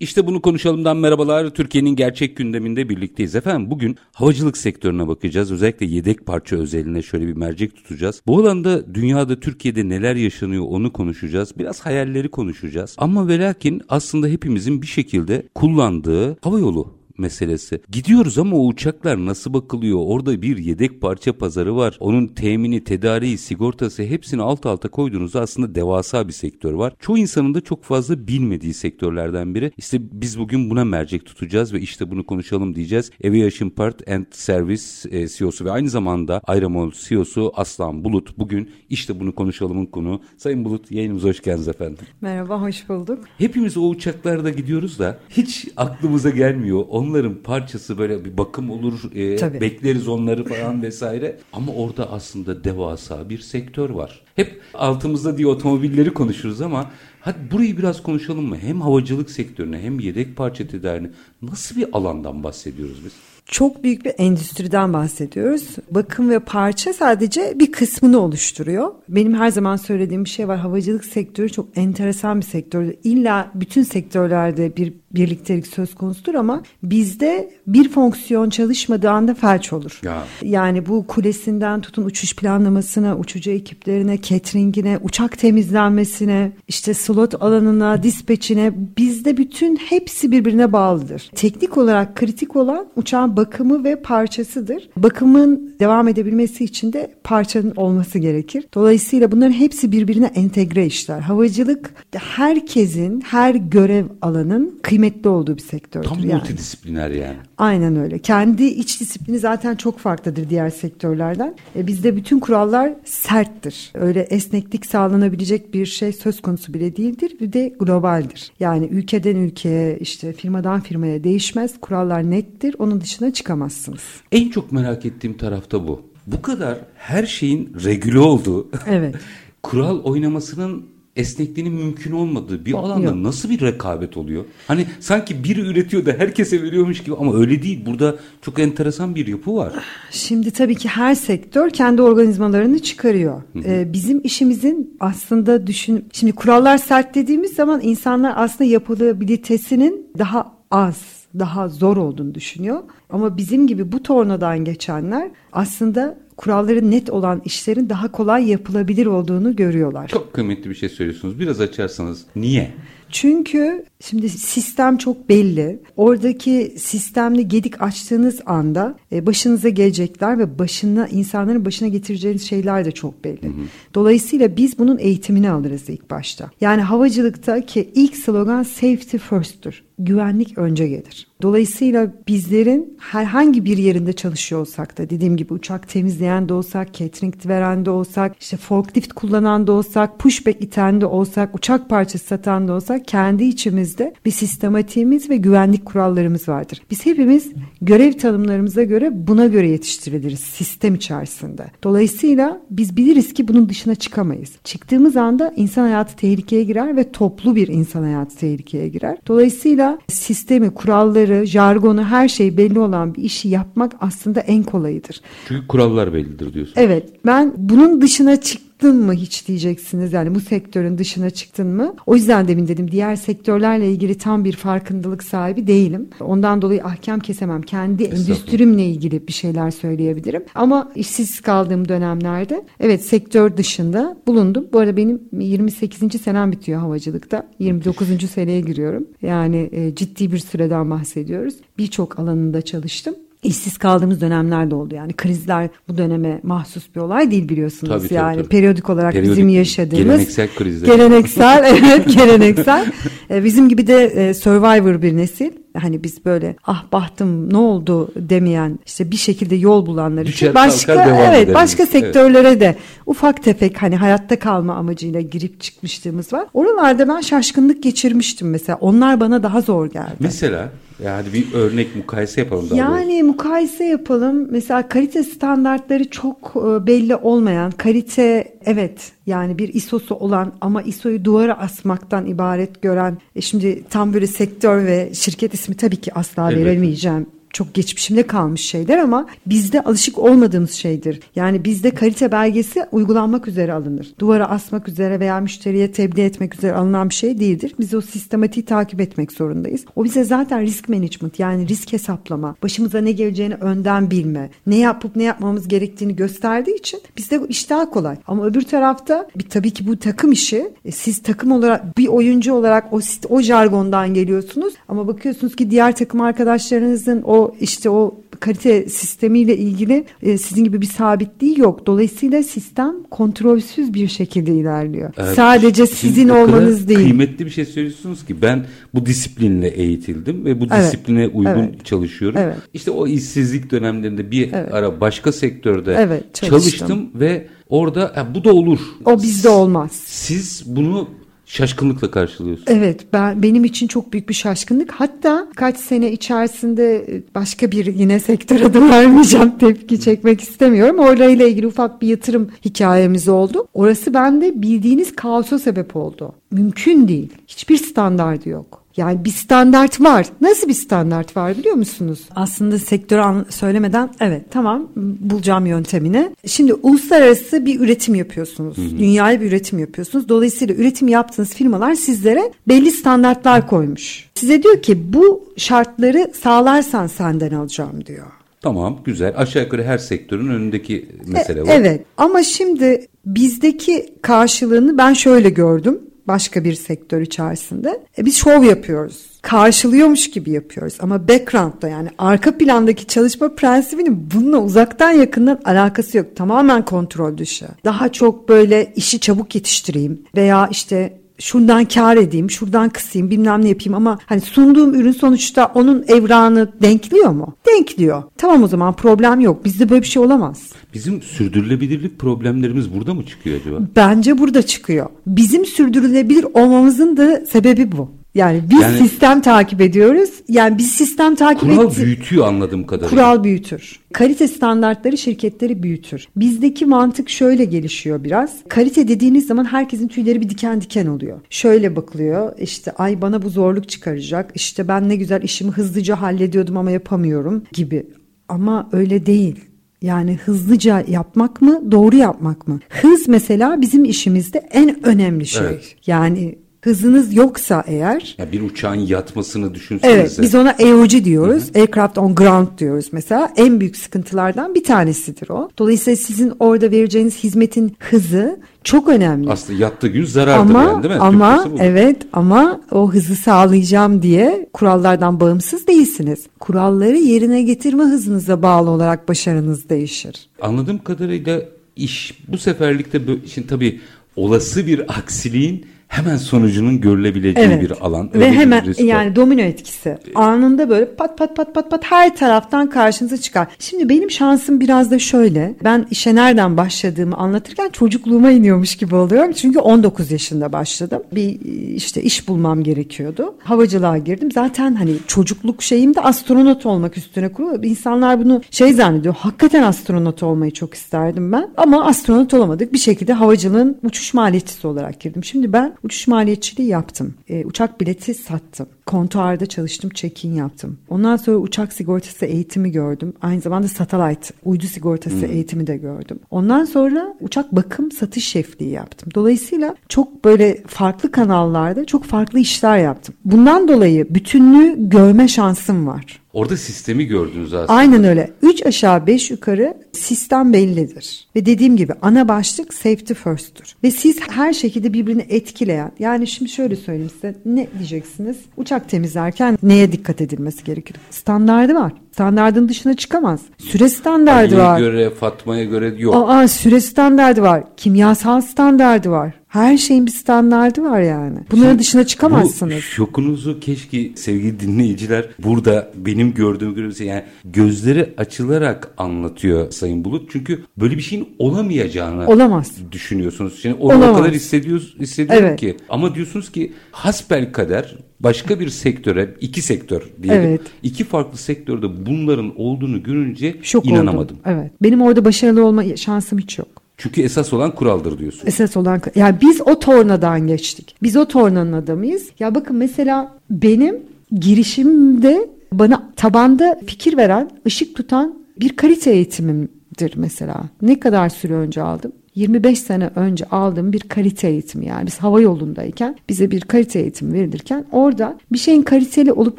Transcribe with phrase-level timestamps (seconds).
[0.00, 1.50] İşte bunu konuşalımdan merhabalar.
[1.50, 3.34] Türkiye'nin gerçek gündeminde birlikteyiz.
[3.34, 5.52] Efendim bugün havacılık sektörüne bakacağız.
[5.52, 8.22] Özellikle yedek parça özeline şöyle bir mercek tutacağız.
[8.26, 11.58] Bu alanda dünyada Türkiye'de neler yaşanıyor onu konuşacağız.
[11.58, 12.94] Biraz hayalleri konuşacağız.
[12.98, 17.80] Ama ve lakin aslında hepimizin bir şekilde kullandığı hava yolu meselesi.
[17.90, 19.98] Gidiyoruz ama o uçaklar nasıl bakılıyor?
[20.02, 21.96] Orada bir yedek parça pazarı var.
[22.00, 26.92] Onun temini, tedariği, sigortası hepsini alt alta koyduğunuzda aslında devasa bir sektör var.
[27.00, 29.72] Çoğu insanın da çok fazla bilmediği sektörlerden biri.
[29.76, 33.10] İşte biz bugün buna mercek tutacağız ve işte bunu konuşalım diyeceğiz.
[33.24, 38.38] Aviation Part and Service e, CEO'su ve aynı zamanda Ayramol CEO'su Aslan Bulut.
[38.38, 40.20] Bugün işte bunu konuşalımın konu.
[40.36, 42.04] Sayın Bulut yayınımıza hoş geldiniz efendim.
[42.20, 43.24] Merhaba, hoş bulduk.
[43.38, 46.84] Hepimiz o uçaklarda gidiyoruz da hiç aklımıza gelmiyor.
[46.88, 51.38] Onun onların parçası böyle bir bakım olur, e, bekleriz onları falan vesaire.
[51.52, 54.22] Ama orada aslında devasa bir sektör var.
[54.36, 58.56] Hep altımızda diye otomobilleri konuşuruz ama hadi burayı biraz konuşalım mı?
[58.56, 61.10] Hem havacılık sektörüne hem yedek parça tedarine
[61.42, 63.12] nasıl bir alandan bahsediyoruz biz?
[63.50, 65.76] çok büyük bir endüstriden bahsediyoruz.
[65.90, 68.92] Bakım ve parça sadece bir kısmını oluşturuyor.
[69.08, 70.58] Benim her zaman söylediğim bir şey var.
[70.58, 72.92] Havacılık sektörü çok enteresan bir sektör.
[73.04, 80.00] İlla bütün sektörlerde bir birliktelik söz konusudur ama bizde bir fonksiyon çalışmadığı anda felç olur.
[80.02, 80.24] Ya.
[80.42, 88.72] Yani bu kulesinden tutun uçuş planlamasına, uçucu ekiplerine, cateringine, uçak temizlenmesine, işte slot alanına, dispatchine
[88.98, 91.30] bizde bütün hepsi birbirine bağlıdır.
[91.34, 94.90] Teknik olarak kritik olan uçağın bakımı ve parçasıdır.
[94.96, 98.64] Bakımın devam edebilmesi için de parçanın olması gerekir.
[98.74, 101.20] Dolayısıyla bunların hepsi birbirine entegre işler.
[101.20, 106.08] Havacılık herkesin, her görev alanın kıymetli olduğu bir sektördür.
[106.08, 106.34] Tam yani.
[106.34, 107.36] multidisipliner yani.
[107.58, 108.18] Aynen öyle.
[108.18, 111.54] Kendi iç disiplini zaten çok farklıdır diğer sektörlerden.
[111.76, 113.90] E, bizde bütün kurallar serttir.
[113.94, 117.36] Öyle esneklik sağlanabilecek bir şey söz konusu bile değildir.
[117.40, 118.52] Bir de globaldir.
[118.60, 121.80] Yani ülkeden ülkeye işte firmadan firmaya değişmez.
[121.80, 122.76] Kurallar nettir.
[122.78, 124.02] Onun dışına çıkamazsınız.
[124.32, 126.10] En çok merak ettiğim tarafta bu.
[126.26, 129.14] Bu kadar her şeyin regüle olduğu, evet.
[129.62, 130.86] kural oynamasının
[131.16, 133.14] esnekliğinin mümkün olmadığı bir alanda Yok.
[133.16, 134.44] nasıl bir rekabet oluyor?
[134.66, 137.86] Hani sanki biri üretiyor da herkese veriyormuş gibi ama öyle değil.
[137.86, 139.72] Burada çok enteresan bir yapı var.
[140.10, 143.42] Şimdi tabii ki her sektör kendi organizmalarını çıkarıyor.
[143.64, 151.20] Ee, bizim işimizin aslında düşün şimdi kurallar sert dediğimiz zaman insanlar aslında yapılabilitesinin daha az
[151.38, 152.80] daha zor olduğunu düşünüyor.
[153.10, 159.56] Ama bizim gibi bu tornadan geçenler aslında kuralları net olan işlerin daha kolay yapılabilir olduğunu
[159.56, 160.08] görüyorlar.
[160.08, 161.40] Çok kıymetli bir şey söylüyorsunuz.
[161.40, 162.72] Biraz açarsanız niye?
[163.10, 165.80] Çünkü şimdi sistem çok belli.
[165.96, 172.92] Oradaki sistemli gedik açtığınız anda e, başınıza gelecekler ve başına insanların başına getireceğiniz şeyler de
[172.92, 173.42] çok belli.
[173.42, 173.62] Hı hı.
[173.94, 176.50] Dolayısıyla biz bunun eğitimini alırız ilk başta.
[176.60, 179.82] Yani havacılıkta ki ilk slogan safety first'tür.
[179.98, 181.29] Güvenlik önce gelir.
[181.42, 187.34] Dolayısıyla bizlerin herhangi bir yerinde çalışıyor olsak da dediğim gibi uçak temizleyen de olsak, catering
[187.46, 192.68] veren de olsak, işte forklift kullanan da olsak, pushback iten de olsak, uçak parçası satan
[192.68, 196.82] da olsak kendi içimizde bir sistematiğimiz ve güvenlik kurallarımız vardır.
[196.90, 197.52] Biz hepimiz
[197.82, 201.66] görev tanımlarımıza göre buna göre yetiştiriliriz sistem içerisinde.
[201.82, 204.50] Dolayısıyla biz biliriz ki bunun dışına çıkamayız.
[204.64, 209.18] Çıktığımız anda insan hayatı tehlikeye girer ve toplu bir insan hayatı tehlikeye girer.
[209.26, 215.20] Dolayısıyla sistemi, kuralları kuralları, jargonu, her şey belli olan bir işi yapmak aslında en kolayıdır.
[215.48, 216.74] Çünkü kurallar bellidir diyorsun.
[216.76, 217.10] Evet.
[217.26, 220.12] Ben bunun dışına çık çıktın mı hiç diyeceksiniz.
[220.12, 221.94] Yani bu sektörün dışına çıktın mı?
[222.06, 226.08] O yüzden demin dedim diğer sektörlerle ilgili tam bir farkındalık sahibi değilim.
[226.20, 227.62] Ondan dolayı ahkam kesemem.
[227.62, 230.44] Kendi endüstrimle ilgili bir şeyler söyleyebilirim.
[230.54, 234.66] Ama işsiz kaldığım dönemlerde evet sektör dışında bulundum.
[234.72, 236.20] Bu arada benim 28.
[236.22, 237.48] senem bitiyor havacılıkta.
[237.58, 238.30] 29.
[238.30, 239.06] seneye giriyorum.
[239.22, 241.54] Yani e, ciddi bir süreden bahsediyoruz.
[241.78, 244.94] Birçok alanında çalıştım işsiz kaldığımız dönemler de oldu.
[244.94, 248.02] Yani krizler bu döneme mahsus bir olay değil biliyorsunuz.
[248.02, 248.48] Tabii, yani tabii, tabii.
[248.48, 250.86] periyodik olarak periyodik, bizim yaşadığımız geleneksel krizler.
[250.86, 252.92] Geleneksel evet geleneksel.
[253.30, 255.50] E, bizim gibi de e, survivor bir nesil.
[255.78, 260.54] Hani biz böyle ah bahtım ne oldu demeyen işte bir şekilde yol bulanlar Düşer, için
[260.54, 261.54] başka evet edelim.
[261.54, 262.60] başka sektörlere evet.
[262.60, 262.76] de
[263.06, 266.46] ufak tefek hani hayatta kalma amacıyla girip çıkmışlığımız var.
[266.54, 268.78] Oralarda ben şaşkınlık geçirmiştim mesela.
[268.80, 270.16] Onlar bana daha zor geldi.
[270.20, 270.70] Mesela
[271.04, 273.26] Yani bir örnek mukayese yapalım daha Yani doğrusu.
[273.26, 274.48] mukayese yapalım.
[274.50, 281.24] Mesela kalite standartları çok e, belli olmayan, kalite evet yani bir ISO'su olan ama ISO'yu
[281.24, 286.50] duvara asmaktan ibaret gören, e şimdi tam böyle sektör ve şirket ismi tabii ki asla
[286.52, 286.64] Elbette.
[286.64, 291.20] veremeyeceğim çok geçmişimde kalmış şeyler ama bizde alışık olmadığımız şeydir.
[291.36, 294.14] Yani bizde kalite belgesi uygulanmak üzere alınır.
[294.18, 297.74] Duvara asmak üzere veya müşteriye tebliğ etmek üzere alınan bir şey değildir.
[297.80, 299.84] Biz o sistematiği takip etmek zorundayız.
[299.96, 305.16] O bize zaten risk management yani risk hesaplama, başımıza ne geleceğini önden bilme, ne yapıp
[305.16, 308.16] ne yapmamız gerektiğini gösterdiği için bizde iş daha kolay.
[308.26, 310.70] Ama öbür tarafta bir tabii ki bu takım işi.
[310.84, 315.94] E, siz takım olarak bir oyuncu olarak o o jargondan geliyorsunuz ama bakıyorsunuz ki diğer
[315.94, 321.86] takım arkadaşlarınızın o işte o kalite sistemiyle ilgili e, sizin gibi bir sabitliği yok.
[321.86, 325.12] Dolayısıyla sistem kontrolsüz bir şekilde ilerliyor.
[325.18, 325.34] Evet.
[325.36, 327.00] Sadece sizin o olmanız değil.
[327.00, 330.84] Kıymetli bir şey söylüyorsunuz ki ben bu disiplinle eğitildim ve bu Evet.
[330.84, 331.84] disipline uygun Evet.
[331.84, 332.40] çalışıyorum.
[332.42, 332.56] Evet.
[332.74, 336.58] İşte o işsizlik dönemlerinde bir ara başka sektörde Evet, çalıştım.
[336.60, 338.78] çalıştım ve orada "Ha, bu da olur.
[339.04, 339.90] O bizde olmaz.
[340.06, 341.08] Siz bunu
[341.50, 342.68] şaşkınlıkla karşılıyorsunuz.
[342.70, 344.92] Evet ben benim için çok büyük bir şaşkınlık.
[344.92, 350.98] Hatta kaç sene içerisinde e, başka bir yine sektör adı vermeyeceğim tepki çekmek istemiyorum.
[350.98, 353.66] Orayla ilgili ufak bir yatırım hikayemiz oldu.
[353.74, 356.32] Orası bende bildiğiniz kaosa sebep oldu.
[356.50, 357.32] Mümkün değil.
[357.48, 358.84] Hiçbir standardı yok.
[359.00, 360.26] Yani bir standart var.
[360.40, 362.20] Nasıl bir standart var biliyor musunuz?
[362.36, 366.30] Aslında sektörü an- söylemeden evet tamam bulacağım yöntemini.
[366.46, 368.76] Şimdi uluslararası bir üretim yapıyorsunuz.
[368.98, 370.28] Dünyaya bir üretim yapıyorsunuz.
[370.28, 374.30] Dolayısıyla üretim yaptığınız firmalar sizlere belli standartlar koymuş.
[374.34, 378.26] Size diyor ki bu şartları sağlarsan senden alacağım diyor.
[378.62, 379.32] Tamam güzel.
[379.36, 381.68] Aşağı yukarı her sektörün önündeki mesele E, var.
[381.70, 385.98] Evet ama şimdi bizdeki karşılığını ben şöyle gördüm
[386.30, 388.00] başka bir sektör içerisinde.
[388.18, 389.26] E, biz şov yapıyoruz.
[389.42, 396.36] Karşılıyormuş gibi yapıyoruz ama background'da yani arka plandaki çalışma prensibinin bununla uzaktan yakından alakası yok.
[396.36, 397.66] Tamamen kontrol dışı.
[397.84, 403.68] Daha çok böyle işi çabuk yetiştireyim veya işte şuradan kar edeyim, şuradan kısayım, bilmem ne
[403.68, 407.54] yapayım ama hani sunduğum ürün sonuçta onun evrağını denkliyor mu?
[407.66, 408.22] Denkliyor.
[408.36, 409.64] Tamam o zaman problem yok.
[409.64, 410.72] Bizde böyle bir şey olamaz.
[410.94, 413.76] Bizim sürdürülebilirlik problemlerimiz burada mı çıkıyor acaba?
[413.96, 415.06] Bence burada çıkıyor.
[415.26, 418.19] Bizim sürdürülebilir olmamızın da sebebi bu.
[418.40, 420.30] Yani biz Yani- sistem takip ediyoruz.
[420.48, 423.10] Yani biz sistem takip Kural etti- büyütüyor anladığım kadarıyla.
[423.10, 424.00] Kural büyütür.
[424.12, 426.28] Kalite standartları şirketleri büyütür.
[426.36, 428.50] Bizdeki mantık şöyle gelişiyor biraz.
[428.68, 431.40] Kalite dediğiniz zaman herkesin tüyleri bir diken diken oluyor.
[431.50, 432.52] Şöyle bakılıyor.
[432.58, 434.50] işte ay bana bu zorluk çıkaracak.
[434.54, 438.06] İşte ben ne güzel işimi hızlıca hallediyordum ama yapamıyorum gibi.
[438.48, 439.60] Ama öyle değil.
[440.02, 442.80] Yani hızlıca yapmak mı, doğru yapmak mı?
[442.88, 445.66] Hız mesela bizim işimizde en önemli şey.
[445.66, 445.96] Evet.
[446.06, 450.20] Yani hızınız yoksa eğer Ya bir uçağın yatmasını düşünsenize.
[450.20, 451.64] Evet biz ona AOG diyoruz.
[451.74, 453.52] Aircraft on ground diyoruz mesela.
[453.56, 455.68] En büyük sıkıntılardan bir tanesidir o.
[455.78, 459.50] Dolayısıyla sizin orada vereceğiniz hizmetin hızı çok önemli.
[459.50, 461.20] Aslında yattığı gün zarardır ama yani değil mi?
[461.20, 466.46] ama evet ama o hızı sağlayacağım diye kurallardan bağımsız değilsiniz.
[466.60, 470.48] Kuralları yerine getirme hızınıza bağlı olarak başarınız değişir.
[470.60, 471.62] Anladığım kadarıyla
[471.96, 474.00] iş bu seferlikte şimdi tabii
[474.36, 477.82] olası bir aksiliğin hemen sonucunun görülebileceği Evet.
[477.82, 478.30] bir alan.
[478.34, 478.98] Öyle Ve bir hemen var.
[479.04, 480.18] yani domino etkisi.
[480.34, 483.68] Anında böyle pat pat pat pat pat her taraftan karşınıza çıkar.
[483.78, 485.74] Şimdi benim şansım biraz da şöyle.
[485.84, 489.52] Ben işe nereden başladığımı anlatırken çocukluğuma iniyormuş gibi oluyorum.
[489.52, 491.22] Çünkü 19 yaşında başladım.
[491.32, 491.60] Bir
[491.94, 493.54] işte iş bulmam gerekiyordu.
[493.64, 494.52] Havacılığa girdim.
[494.52, 497.84] Zaten hani çocukluk şeyim de astronot olmak üstüne kurulu.
[497.84, 499.34] İnsanlar bunu şey zannediyor.
[499.38, 501.70] Hakikaten astronot olmayı çok isterdim ben.
[501.76, 502.92] Ama astronot olamadık.
[502.92, 505.44] Bir şekilde havacılığın uçuş maliyetçisi olarak girdim.
[505.44, 507.34] Şimdi ben uçuş maliyetçiliği yaptım.
[507.48, 508.86] E, uçak bileti sattım.
[509.06, 510.98] Kontuarda çalıştım, check-in yaptım.
[511.08, 513.32] Ondan sonra uçak sigortası eğitimi gördüm.
[513.42, 516.38] Aynı zamanda satellite, uydu sigortası eğitimi de gördüm.
[516.50, 519.28] Ondan sonra uçak bakım satış şefliği yaptım.
[519.34, 523.34] Dolayısıyla çok böyle farklı kanallarda çok farklı işler yaptım.
[523.44, 526.39] Bundan dolayı bütünlüğü görme şansım var.
[526.52, 527.92] Orada sistemi gördünüz aslında.
[527.98, 528.50] Aynen öyle.
[528.62, 531.46] 3 aşağı 5 yukarı sistem bellidir.
[531.56, 533.94] Ve dediğim gibi ana başlık safety first'tür.
[534.04, 538.56] Ve siz her şekilde birbirini etkileyen yani şimdi şöyle söyleyeyim size ne diyeceksiniz?
[538.76, 541.16] Uçak temizlerken neye dikkat edilmesi gerekir?
[541.30, 542.12] Standardı var.
[542.32, 543.60] Standardın dışına çıkamaz.
[543.78, 544.98] Süre standardı Ali'ye var.
[545.00, 546.34] göre, Fatma'ya göre yok.
[546.48, 547.84] Aa süre standardı var.
[547.96, 549.52] Kimyasal standardı var.
[549.68, 551.58] Her şeyin bir standardı var yani.
[551.70, 552.98] Bunların dışına Bu çıkamazsınız.
[553.04, 560.50] şokunuzu keşke sevgili dinleyiciler burada benim gördüğüm gibi yani gözleri açılarak anlatıyor Sayın Bulut.
[560.52, 562.92] Çünkü böyle bir şeyin olamayacağını Olamaz.
[563.12, 563.78] düşünüyorsunuz.
[563.82, 565.80] Şimdi o kadar hissediyoruz, hissediyorum Evet.
[565.80, 565.96] ki.
[566.08, 570.62] Ama diyorsunuz ki hasbel kader başka bir sektöre, iki sektör diyelim.
[570.62, 570.80] Evet.
[571.02, 574.38] İki farklı sektörde bunların olduğunu görünce Şok inanamadım.
[574.38, 574.56] oldum.
[574.66, 574.90] Evet.
[575.02, 576.88] Benim orada başarılı olma şansım hiç yok.
[577.16, 578.66] Çünkü esas olan kuraldır diyorsun.
[578.66, 581.14] Esas olan yani biz o tornadan geçtik.
[581.22, 582.48] Biz o tornanın adamıyız.
[582.58, 584.16] Ya bakın mesela benim
[584.60, 590.80] girişimde bana tabanda fikir veren, ışık tutan bir kalite eğitimimdir mesela.
[591.02, 592.32] Ne kadar süre önce aldım?
[592.60, 597.52] 25 sene önce aldığım bir kalite eğitimi yani biz hava yolundayken bize bir kalite eğitimi
[597.52, 599.78] verilirken orada bir şeyin kaliteli olup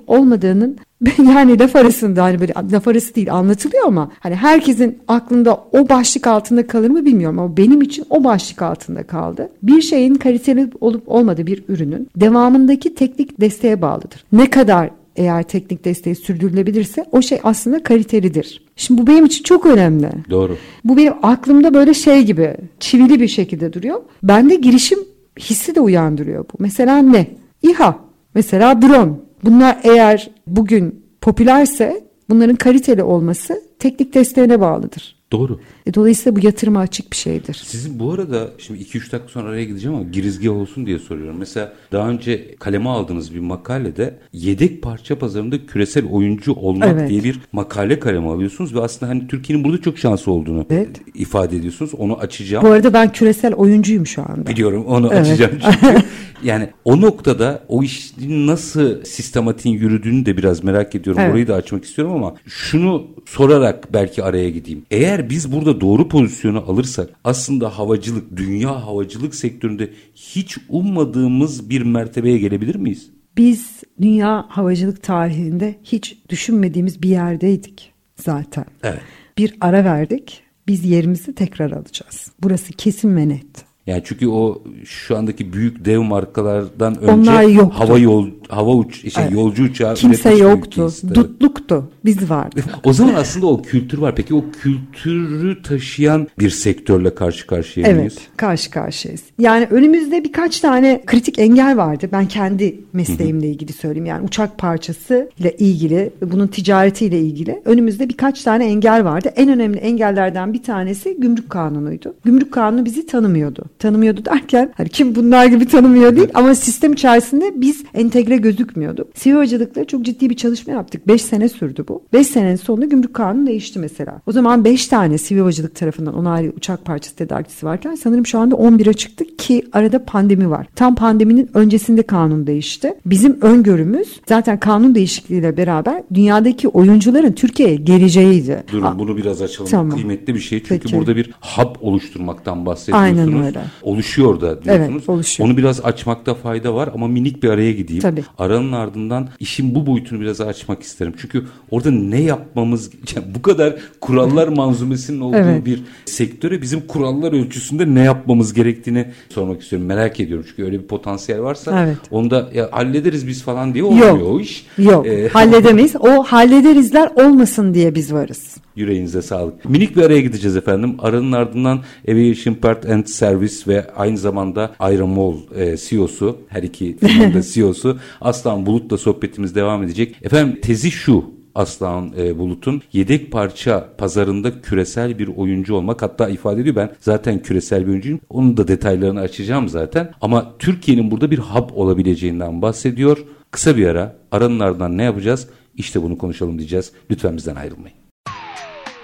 [0.07, 0.77] olmadığının
[1.17, 6.27] yani laf arasında hani böyle laf arası değil anlatılıyor ama hani herkesin aklında o başlık
[6.27, 9.49] altında kalır mı bilmiyorum ama benim için o başlık altında kaldı.
[9.63, 14.23] Bir şeyin kaliteli olup olmadığı bir ürünün devamındaki teknik desteğe bağlıdır.
[14.31, 18.63] Ne kadar eğer teknik desteği sürdürülebilirse o şey aslında kalitelidir.
[18.75, 20.09] Şimdi bu benim için çok önemli.
[20.29, 20.57] Doğru.
[20.83, 24.01] Bu benim aklımda böyle şey gibi çivili bir şekilde duruyor.
[24.23, 24.99] Bende girişim
[25.39, 26.53] hissi de uyandırıyor bu.
[26.59, 27.27] Mesela ne?
[27.61, 27.99] İHA,
[28.35, 29.13] mesela drone.
[29.43, 35.20] Bunlar eğer bugün popülerse bunların kaliteli olması teknik desteğine bağlıdır.
[35.31, 35.59] Doğru.
[35.85, 37.61] E, dolayısıyla bu yatırıma açık bir şeydir.
[37.65, 41.35] Sizin bu arada şimdi 2-3 dakika sonra araya gideceğim ama girizgah olsun diye soruyorum.
[41.39, 47.09] Mesela daha önce kaleme aldığınız bir makalede yedek parça pazarında küresel oyuncu olmak Evet.
[47.09, 50.89] diye bir makale kaleme alıyorsunuz ve aslında hani Türkiye'nin burada çok şansı olduğunu Evet.
[51.13, 51.91] ifade ediyorsunuz.
[51.97, 52.65] Onu açacağım.
[52.65, 54.49] Bu arada ben küresel oyuncuyum şu anda.
[54.49, 55.21] Biliyorum onu Evet.
[55.21, 56.03] açacağım çünkü.
[56.43, 61.21] yani o noktada o işin nasıl sistematiğin yürüdüğünü de biraz merak ediyorum.
[61.21, 61.31] Evet.
[61.31, 64.85] Orayı da açmak istiyorum ama şunu sorarak belki araya gideyim.
[64.91, 72.37] Eğer biz burada doğru pozisyonu alırsak aslında havacılık, dünya havacılık sektöründe hiç ummadığımız bir mertebeye
[72.37, 73.09] gelebilir miyiz?
[73.37, 78.65] Biz dünya havacılık tarihinde hiç düşünmediğimiz bir yerdeydik zaten.
[78.83, 79.01] Evet.
[79.37, 80.43] Bir ara verdik.
[80.67, 82.31] Biz yerimizi tekrar alacağız.
[82.43, 83.70] Burası kesin ve net.
[83.87, 87.79] Yani çünkü o şu andaki büyük dev markalardan önce Onlar yoktu.
[87.79, 89.33] hava yol hava uç şey Evet.
[89.33, 90.69] yolcu uçağı Kimse yoktu.
[90.71, 91.01] ülkeyiz.
[91.05, 91.15] Evet.
[91.15, 91.91] Dutluktu.
[92.05, 92.65] Biz vardık.
[92.83, 94.15] O zaman aslında o kültür var.
[94.15, 98.13] Peki o kültürü taşıyan bir sektörle karşı karşıya mıyız?
[98.17, 99.21] Evet, karşı karşıyayız.
[99.39, 102.09] Yani önümüzde birkaç tane kritik engel vardı.
[102.11, 104.05] Ben kendi mesleğimle ilgili söyleyeyim.
[104.05, 109.33] Yani uçak parçası ile ilgili, bunun ticaretiyle ilgili önümüzde birkaç tane engel vardı.
[109.35, 112.13] En önemli engellerden bir tanesi gümrük kanunuydu.
[112.25, 113.65] Gümrük kanunu bizi tanımıyordu.
[113.81, 119.07] Tanımıyordu derken hani kim bunlar gibi tanımıyor değil ama sistem içerisinde biz entegre gözükmüyorduk.
[119.15, 121.07] Sivil havacılıkla çok ciddi bir çalışma yaptık.
[121.07, 122.03] 5 sene sürdü bu.
[122.13, 124.21] 5 senenin sonunda gümrük kanunu değişti mesela.
[124.27, 128.55] O zaman 5 tane sivil havacılık tarafından onaylı uçak parçası tedarikçisi varken sanırım şu anda
[128.55, 130.67] 11'e çıktık ki arada pandemi var.
[130.75, 132.93] Tam pandeminin öncesinde kanun değişti.
[133.05, 138.63] Bizim öngörümüz zaten kanun değişikliğiyle beraber dünyadaki oyuncuların Türkiye'ye geleceğiydi.
[138.71, 139.71] Durun bunu biraz açalım.
[139.71, 139.97] Tamam.
[139.97, 140.59] Kıymetli bir şey.
[140.59, 140.97] Çünkü Peki.
[140.97, 143.19] burada bir hub oluşturmaktan bahsediyorsunuz.
[143.19, 143.61] Aynen öyle.
[143.81, 144.89] Oluşuyor da diyorsunuz.
[144.91, 145.49] Evet, oluşuyor.
[145.49, 148.01] Onu biraz açmakta fayda var ama minik bir araya gideyim.
[148.01, 148.23] Tabii.
[148.37, 151.13] Aranın ardından işin bu boyutunu biraz açmak isterim.
[151.21, 155.65] Çünkü orada ne yapmamız yani bu kadar kurallar manzumesinin olduğu Evet.
[155.65, 159.87] bir sektöre bizim kurallar ölçüsünde ne yapmamız gerektiğini sormak istiyorum.
[159.87, 161.97] Merak ediyorum çünkü öyle bir potansiyel varsa Evet.
[162.11, 164.27] onu da ya hallederiz biz falan diye olmuyor Yok.
[164.31, 164.65] o iş.
[164.77, 165.95] Yok Ee, halledemeyiz.
[165.99, 168.57] O hallederizler olmasın diye biz varız.
[168.75, 169.65] Yüreğinize sağlık.
[169.65, 170.95] Minik bir araya gideceğiz efendim.
[170.99, 177.33] Aranın ardından Aviation Part and Service ve aynı zamanda Aeromol e, CEO'su, her iki firmanın
[177.33, 180.15] da CEO'su Aslan Bulut'la sohbetimiz devam edecek.
[180.21, 181.41] Efendim tezi şu.
[181.55, 187.41] Aslan e, Bulut'un yedek parça pazarında küresel bir oyuncu olmak hatta ifade ediyor ben zaten
[187.41, 188.19] küresel bir oyuncuyum.
[188.29, 190.11] Onun da detaylarını açacağım zaten.
[190.21, 193.17] Ama Türkiye'nin burada bir hub olabileceğinden bahsediyor.
[193.51, 195.47] Kısa bir ara aranın ardından ne yapacağız?
[195.77, 196.91] İşte bunu konuşalım diyeceğiz.
[197.11, 198.00] Lütfen bizden ayrılmayın.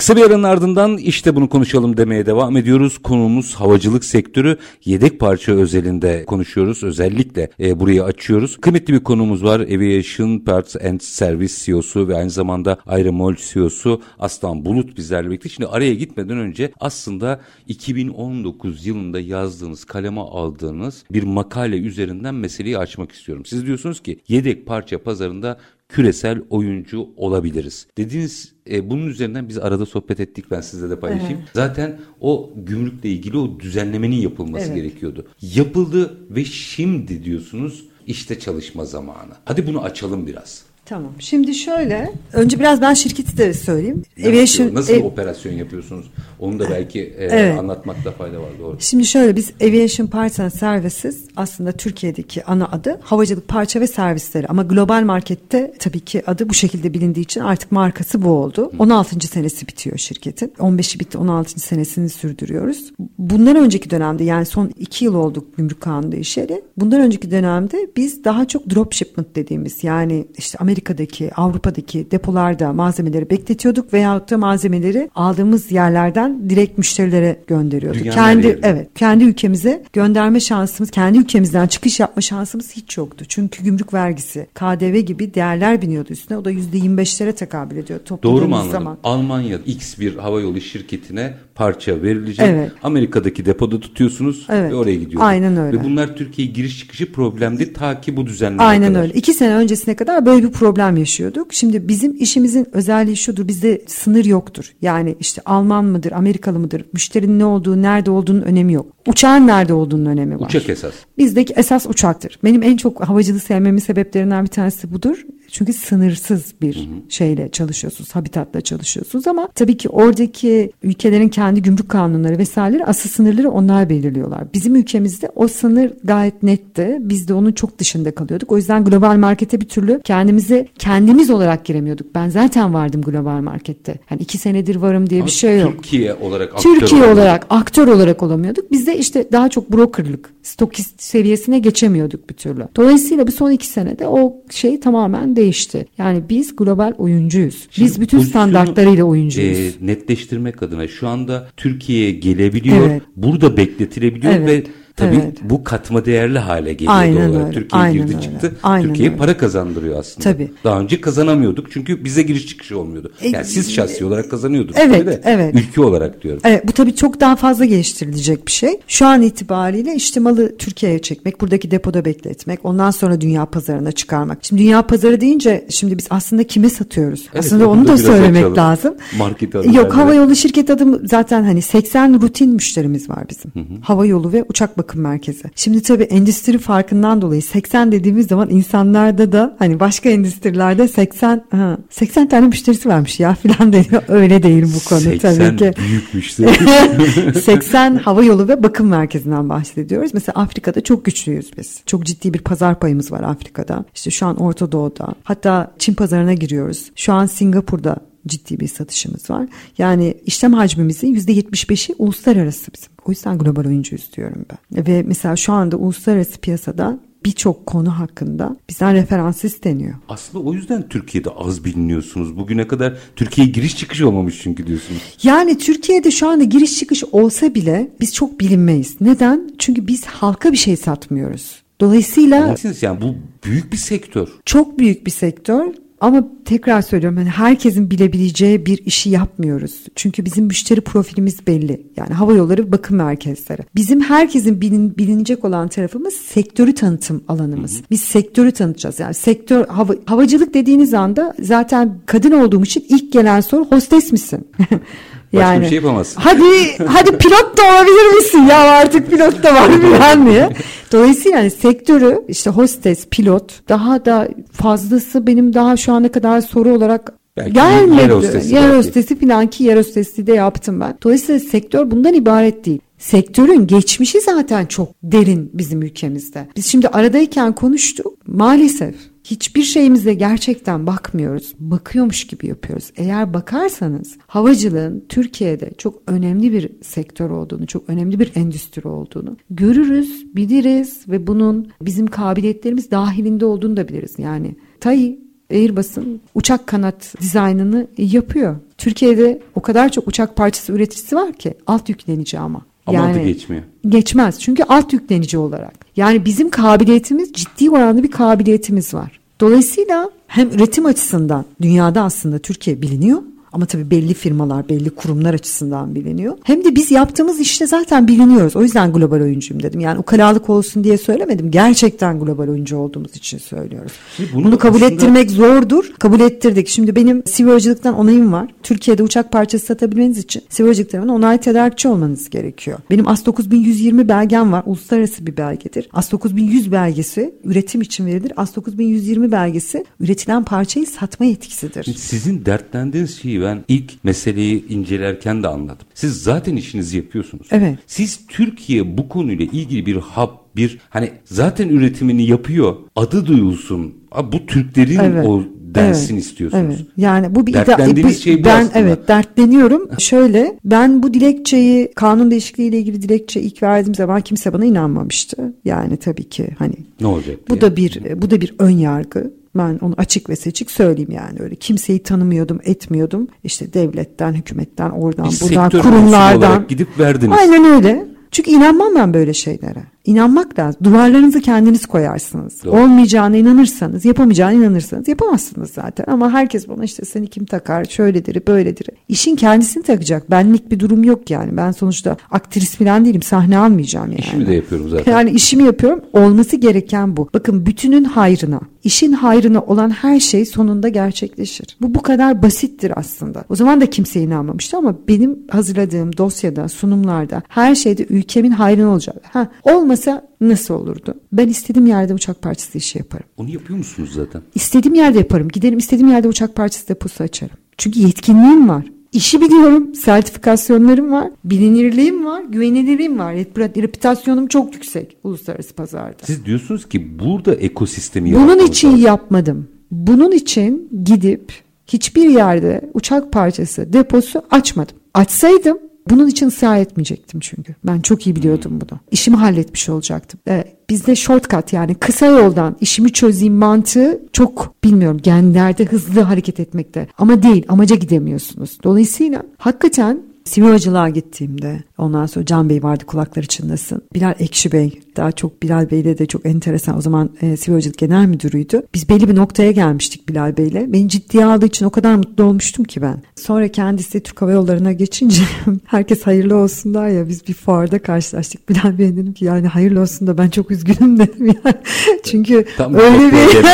[0.00, 2.98] Kısa bir aranın ardından işte bunu konuşalım demeye devam ediyoruz.
[2.98, 4.58] Konumuz havacılık sektörü.
[4.84, 6.84] Yedek parça özelinde konuşuyoruz.
[6.84, 8.56] Özellikle e, burayı açıyoruz.
[8.56, 9.60] Kıymetli bir konumuz var.
[9.60, 15.48] Aviation Parts and Service CEO'su ve aynı zamanda Aeromol CEO'su Aslan Bulut bizlerle birlikte.
[15.48, 23.12] Şimdi araya gitmeden önce aslında 2019 yılında yazdığınız, kaleme aldığınız bir makale üzerinden meseleyi açmak
[23.12, 23.44] istiyorum.
[23.46, 25.58] Siz diyorsunuz ki yedek parça pazarında
[25.90, 27.86] küresel oyuncu olabiliriz.
[27.98, 31.42] Dediğiniz e, bunun üzerinden biz arada sohbet ettik ben sizle de paylaşayım.
[31.54, 34.76] Zaten o gümrükle ilgili o düzenlemenin yapılması Evet.
[34.76, 35.26] gerekiyordu.
[35.40, 39.32] Yapıldı ve şimdi diyorsunuz işte çalışma zamanı.
[39.44, 40.69] Hadi bunu açalım biraz.
[40.90, 41.12] Tamam.
[41.18, 44.02] Şimdi şöyle, önce biraz ben şirketi de söyleyeyim.
[44.18, 44.80] Ne Aviation, yapıyor?
[44.80, 46.10] Nasıl e- bir operasyon yapıyorsunuz?
[46.38, 47.58] Onu da belki e, Evet.
[47.58, 48.48] anlatmakta fayda var.
[48.60, 48.76] Doğru.
[48.80, 54.46] Şimdi şöyle biz Aviation Parts and Services aslında Türkiye'deki ana adı havacılık parça ve servisleri
[54.46, 58.72] ama global markette tabii ki adı bu şekilde bilindiği için artık markası bu oldu.
[58.78, 59.26] 16.
[59.26, 60.52] senesi bitiyor şirketin.
[60.58, 61.60] 15'i bitti 16.
[61.60, 62.92] senesini sürdürüyoruz.
[63.18, 66.62] Bundan önceki dönemde yani son 2 yıl olduk gümrük kanunu değişeli.
[66.76, 73.30] Bundan önceki dönemde biz daha çok drop shipment dediğimiz yani işte Amerika'daki Avrupa'daki depolarda malzemeleri
[73.30, 78.00] bekletiyorduk veyahut da malzemeleri aldığımız yerlerden direkt müşterilere gönderiyorduk.
[78.00, 83.24] Dünyanın kendi evet kendi ülkemize gönderme şansımız, kendi ülkemizden çıkış yapma şansımız hiç yoktu.
[83.28, 86.38] Çünkü gümrük vergisi, KDV gibi değerler biniyordu üstüne.
[86.38, 88.70] O da %25'lere tekabül ediyor Doğru mu anladım?
[88.72, 88.98] zaman.
[89.04, 92.46] Almanya X bir havayolu şirketine parça verilecek.
[92.48, 92.70] Evet.
[92.82, 94.72] Amerika'daki depoda tutuyorsunuz Evet.
[94.72, 95.22] ve oraya gidiyor.
[95.24, 95.78] Aynen öyle.
[95.78, 99.02] Ve bunlar Türkiye'ye giriş çıkışı problemdi ta ki bu düzenleme Aynen kadar.
[99.02, 99.12] öyle.
[99.12, 101.54] İki sene öncesine kadar böyle bir problem yaşıyorduk.
[101.54, 103.48] Şimdi bizim işimizin özelliği şudur.
[103.48, 104.72] Bizde sınır yoktur.
[104.82, 106.84] Yani işte Alman mıdır, Amerikalı mıdır?
[106.92, 108.86] Müşterinin ne olduğu, nerede olduğunun önemi yok.
[109.10, 110.46] Uçağın nerede olduğunun önemi var.
[110.46, 110.92] Uçak esas.
[111.18, 112.38] Bizdeki esas uçaktır.
[112.44, 115.24] Benim en çok havacılığı sevmemin sebeplerinden bir tanesi budur.
[115.52, 122.38] Çünkü sınırsız bir şeyle çalışıyorsunuz, habitatla çalışıyorsunuz ama tabii ki oradaki ülkelerin kendi gümrük kanunları
[122.38, 124.44] vesaireleri asıl sınırları onlar belirliyorlar.
[124.54, 126.96] Bizim ülkemizde o sınır gayet netti.
[127.00, 128.52] Biz de onun çok dışında kalıyorduk.
[128.52, 132.14] O yüzden global markete bir türlü kendimizi kendimiz olarak giremiyorduk.
[132.14, 133.94] Ben zaten vardım global markette.
[134.10, 135.72] Yani iki senedir varım diye Ama bir şey yok.
[135.82, 138.70] Türkiye olarak aktör Türkiye olarak- olarak aktör olarak olamıyorduk.
[138.70, 142.68] Biz de işte daha çok brokerlık, stokist seviyesine geçemiyorduk bir türlü.
[142.76, 145.86] Dolayısıyla bu son iki senede o şey tamamen değişti.
[145.98, 147.66] Yani biz global oyuncuyuz.
[147.70, 149.58] Şimdi biz bütün standartlarıyla oyuncuyuz.
[149.58, 153.02] e, netleştirmek adına şu anda Türkiye'ye gelebiliyor, Evet.
[153.16, 155.38] burada bekletilebiliyor Evet, ve tabii evet.
[155.42, 157.46] bu katma değerli hale geliyor Aynen olarak.
[157.46, 158.52] öyle, Türkiye aynen girdi öyle, çıktı.
[158.62, 159.18] aynen Türkiye'ye öyle.
[159.18, 160.32] para kazandırıyor aslında.
[160.32, 160.50] Tabii.
[160.64, 163.12] Daha önce kazanamıyorduk çünkü bize giriş çıkışı olmuyordu.
[163.22, 164.76] E, yani siz şahsi olarak kazanıyordunuz.
[164.80, 165.54] evet, de, evet.
[165.54, 166.40] Ülke olarak diyorum.
[166.44, 168.80] Evet, bu tabii çok daha fazla geliştirilecek bir şey.
[168.88, 174.38] Şu an itibariyle işte malı Türkiye'ye çekmek, buradaki depoda bekletmek, ondan sonra dünya pazarına çıkarmak.
[174.42, 177.20] Şimdi dünya pazarı deyince şimdi biz aslında kime satıyoruz?
[177.34, 178.56] Evet, aslında onu da söylemek açalım.
[178.56, 178.94] lazım.
[179.18, 179.92] Market adı Yok vererek.
[179.92, 183.52] hava yolu şirket adım zaten hani 80 rutin müşterimiz var bizim.
[183.82, 185.42] Hava yolu ve uçak bakım merkezi.
[185.54, 191.78] Şimdi tabii endüstri farkından dolayı 80 dediğimiz zaman insanlarda da hani başka endüstrilerde 80 ha,
[191.90, 194.02] 80 tane müşterisi varmış ya filan deniyor.
[194.08, 195.72] Öyle değil bu konu 80 tabii ki.
[195.88, 197.34] büyük müşteri.
[197.40, 200.10] 80 hava yolu ve bakım merkezinden bahsediyoruz.
[200.14, 201.80] Mesela Afrika'da çok güçlüyüz biz.
[201.86, 203.84] Çok ciddi bir pazar payımız var Afrika'da.
[203.94, 205.08] İşte şu an Orta Doğu'da.
[205.24, 206.90] Hatta Çin pazarına giriyoruz.
[206.96, 209.46] Şu an Singapur'da ciddi bir satışımız var.
[209.78, 212.92] Yani işlem hacmimizin %75'i uluslararası bizim.
[213.04, 214.86] O yüzden global oyuncuyuz diyorum ben.
[214.86, 219.94] Ve mesela şu anda uluslararası piyasada birçok konu hakkında bizden referans isteniyor.
[220.08, 222.36] Aslında o yüzden Türkiye'de az biliniyorsunuz.
[222.36, 225.00] Bugüne kadar Türkiye'ye giriş çıkış olmamış çünkü diyorsunuz.
[225.22, 228.96] Yani Türkiye'de şu anda giriş çıkış olsa bile biz çok bilinmeyiz.
[229.00, 229.50] Neden?
[229.58, 231.62] Çünkü biz halka bir şey satmıyoruz.
[231.80, 234.28] Dolayısıyla siz yani bu büyük bir sektör.
[234.44, 235.66] çok büyük bir sektör
[236.00, 239.84] ama tekrar söylüyorum hani herkesin bilebileceği bir işi yapmıyoruz.
[239.94, 241.86] Çünkü bizim müşteri profilimiz belli.
[241.96, 243.62] Yani hava yolları bakım merkezleri.
[243.74, 247.82] Bizim herkesin bilin, bilinecek olan tarafımız sektörü tanıtım alanımız.
[247.90, 249.00] Biz sektörü tanıtacağız.
[249.00, 254.48] Yani sektör hava, havacılık dediğiniz anda zaten kadın olduğum için ilk gelen soru hostes misin?
[255.34, 256.20] Başka bir şey yapamazsın.
[256.20, 260.48] Hadi hadi pilot da olabilir misin ya artık pilot da var falan diye.
[260.92, 266.74] Dolayısıyla yani sektörü işte hostes, pilot daha da fazlası benim daha şu ana kadar soru
[266.74, 268.00] olarak Belki gelmedi.
[268.02, 268.76] yer hostesi Yer belki.
[268.76, 270.94] hostesi falan ki yer hostesi de yaptım ben.
[271.02, 272.80] Dolayısıyla sektör bundan ibaret değil.
[273.00, 276.48] Sektörün geçmişi zaten çok derin bizim ülkemizde.
[276.56, 278.26] Biz şimdi aradayken konuştuk.
[278.26, 281.54] Maalesef hiçbir şeyimize gerçekten bakmıyoruz.
[281.58, 282.92] Bakıyormuş gibi yapıyoruz.
[282.96, 290.36] Eğer bakarsanız havacılığın Türkiye'de çok önemli bir sektör olduğunu, çok önemli bir endüstri olduğunu görürüz,
[290.36, 294.14] biliriz ve bunun bizim kabiliyetlerimiz dahilinde olduğunu da biliriz.
[294.18, 295.18] Yani TAI
[295.50, 298.56] Airbus'un uçak kanat dizaynını yapıyor.
[298.78, 302.69] Türkiye'de o kadar çok uçak parçası üreticisi var ki alt yüklenici ama.
[302.86, 303.62] Ama adı geçmiyor.
[303.88, 305.72] Geçmez çünkü alt yüklenici olarak.
[305.96, 309.20] Yani bizim kabiliyetimiz ciddi oranda bir kabiliyetimiz var.
[309.40, 315.94] Dolayısıyla hem üretim açısından dünyada aslında Türkiye biliniyor Ama tabii belli firmalar, belli kurumlar açısından
[315.94, 316.38] biliniyor.
[316.44, 318.56] Hem de biz yaptığımız işte zaten biliniyoruz.
[318.56, 319.80] O yüzden global oyuncuyum dedim.
[319.80, 321.50] Yani ukalalık olsun diye söylemedim.
[321.50, 323.92] Gerçekten global oyuncu olduğumuz için söylüyoruz.
[324.34, 324.94] bunu, bunu kabul aslında...
[324.94, 325.92] ettirmek zordur.
[325.98, 326.68] Kabul ettirdik.
[326.68, 328.48] Şimdi benim sivercılıktan onayım var.
[328.62, 332.78] Türkiye'de uçak parçası satabilmeniz için sivercılık tarafından onay tedarikçi olmanız gerekiyor.
[332.90, 334.62] Benim AS 9120 belgem var.
[334.66, 335.88] Uluslararası bir belgedir.
[335.92, 338.32] AS 9100 belgesi üretim için verilir.
[338.36, 341.84] AS 9120 belgesi üretilen parçayı satma yetkisidir.
[341.96, 345.86] Sizin dertlendiğiniz şeyi ben ilk meseleyi incelerken de anladım.
[345.94, 347.46] Siz zaten işinizi yapıyorsunuz.
[347.50, 347.78] Evet.
[347.86, 352.76] Siz Türkiye bu konuyla ilgili bir hub bir hani zaten üretimini yapıyor.
[352.96, 353.94] Adı duyulsun.
[354.32, 355.26] Bu Türklerin evet.
[355.26, 355.42] o
[355.74, 356.74] densin evet, istiyorsunuz.
[356.78, 356.86] Evet.
[356.96, 358.78] Yani bu bir Dertlendiğiniz bu, şey bu ben aslında.
[358.78, 359.90] evet dertleniyorum.
[359.98, 365.54] Şöyle ben bu dilekçeyi kanun değişikliği ile ilgili dilekçe ilk verdiğim zaman kimse bana inanmamıştı.
[365.64, 367.36] Yani tabii ki hani ne olacak?
[367.48, 367.60] Bu diye.
[367.60, 369.39] da bir bu da bir ön yargı.
[369.54, 371.54] Ben onu açık ve seçik söyleyeyim yani öyle.
[371.54, 373.28] Kimseyi tanımıyordum, etmiyordum.
[373.44, 376.66] İşte devletten, hükümetten, oradan, bir buradan, kurumlardan.
[376.68, 377.38] gidip verdiniz.
[377.38, 378.06] Aynen öyle.
[378.30, 379.82] Çünkü inanmam ben böyle şeylere.
[380.04, 380.84] İnanmak lazım.
[380.84, 382.64] Duvarlarınızı kendiniz koyarsınız.
[382.64, 382.76] Doğru.
[382.76, 386.04] Olmayacağına inanırsanız, yapamayacağına inanırsanız yapamazsınız zaten.
[386.08, 388.86] Ama herkes bana işte seni kim takar, şöyledir, böyledir.
[389.08, 390.30] İşin kendisini takacak.
[390.30, 391.56] Benlik bir durum yok yani.
[391.56, 393.22] Ben sonuçta aktris falan değilim.
[393.22, 394.20] Sahne almayacağım yani.
[394.20, 395.12] İşimi de yapıyorum zaten.
[395.12, 396.00] Yani işimi yapıyorum.
[396.12, 397.28] Olması gereken bu.
[397.34, 401.76] Bakın bütünün hayrına, işin hayrına olan her şey sonunda gerçekleşir.
[401.80, 403.44] Bu bu kadar basittir aslında.
[403.48, 409.16] O zaman da kimse inanmamıştı ama benim hazırladığım dosyada, sunumlarda her şeyde ülkemin hayrına olacak.
[409.32, 411.14] Ha, olmasa olmasa nasıl olurdu?
[411.32, 413.26] Ben istediğim yerde uçak parçası işi yaparım.
[413.36, 414.42] Onu yapıyor musunuz zaten?
[414.54, 415.48] İstediğim yerde yaparım.
[415.48, 417.56] Giderim istediğim yerde uçak parçası deposu açarım.
[417.78, 418.84] Çünkü yetkinliğim var.
[419.12, 426.16] İşi biliyorum, sertifikasyonlarım var, bilinirliğim var, güvenilirliğim var, reputasyonum çok yüksek uluslararası pazarda.
[426.24, 429.04] Siz diyorsunuz ki burada ekosistemi Bunun için lazım.
[429.04, 429.68] yapmadım.
[429.90, 431.52] Bunun için gidip
[431.86, 434.96] hiçbir yerde uçak parçası deposu açmadım.
[435.14, 435.78] Açsaydım
[436.10, 437.74] bunun için ısrar etmeyecektim çünkü.
[437.84, 438.98] Ben çok iyi biliyordum bunu.
[439.10, 440.40] İşimi halletmiş olacaktım.
[440.48, 447.06] Ee, bizde shortcut yani kısa yoldan işimi çözeyim mantığı çok bilmiyorum genlerde hızlı hareket etmekte.
[447.18, 448.78] Ama değil amaca gidemiyorsunuz.
[448.84, 454.02] Dolayısıyla hakikaten Sivil gittiğimde ondan sonra Can Bey vardı kulakları çınlasın.
[454.14, 458.26] Bilal Ekşi Bey daha çok Bilal Bey'le de çok enteresan o zaman e, Sivil Genel
[458.26, 458.82] Müdürüydü.
[458.94, 460.92] Biz belli bir noktaya gelmiştik Bilal Bey'le.
[460.92, 463.22] Beni ciddiye aldığı için o kadar mutlu olmuştum ki ben.
[463.36, 465.42] Sonra kendisi Türk Hava Yolları'na geçince
[465.86, 468.68] herkes hayırlı olsun der ya biz bir fuarda karşılaştık.
[468.68, 471.76] Bilal Bey dedim ki yani hayırlı olsun da ben çok üzgünüm dedim yani.
[472.24, 473.64] Çünkü Tam öyle bir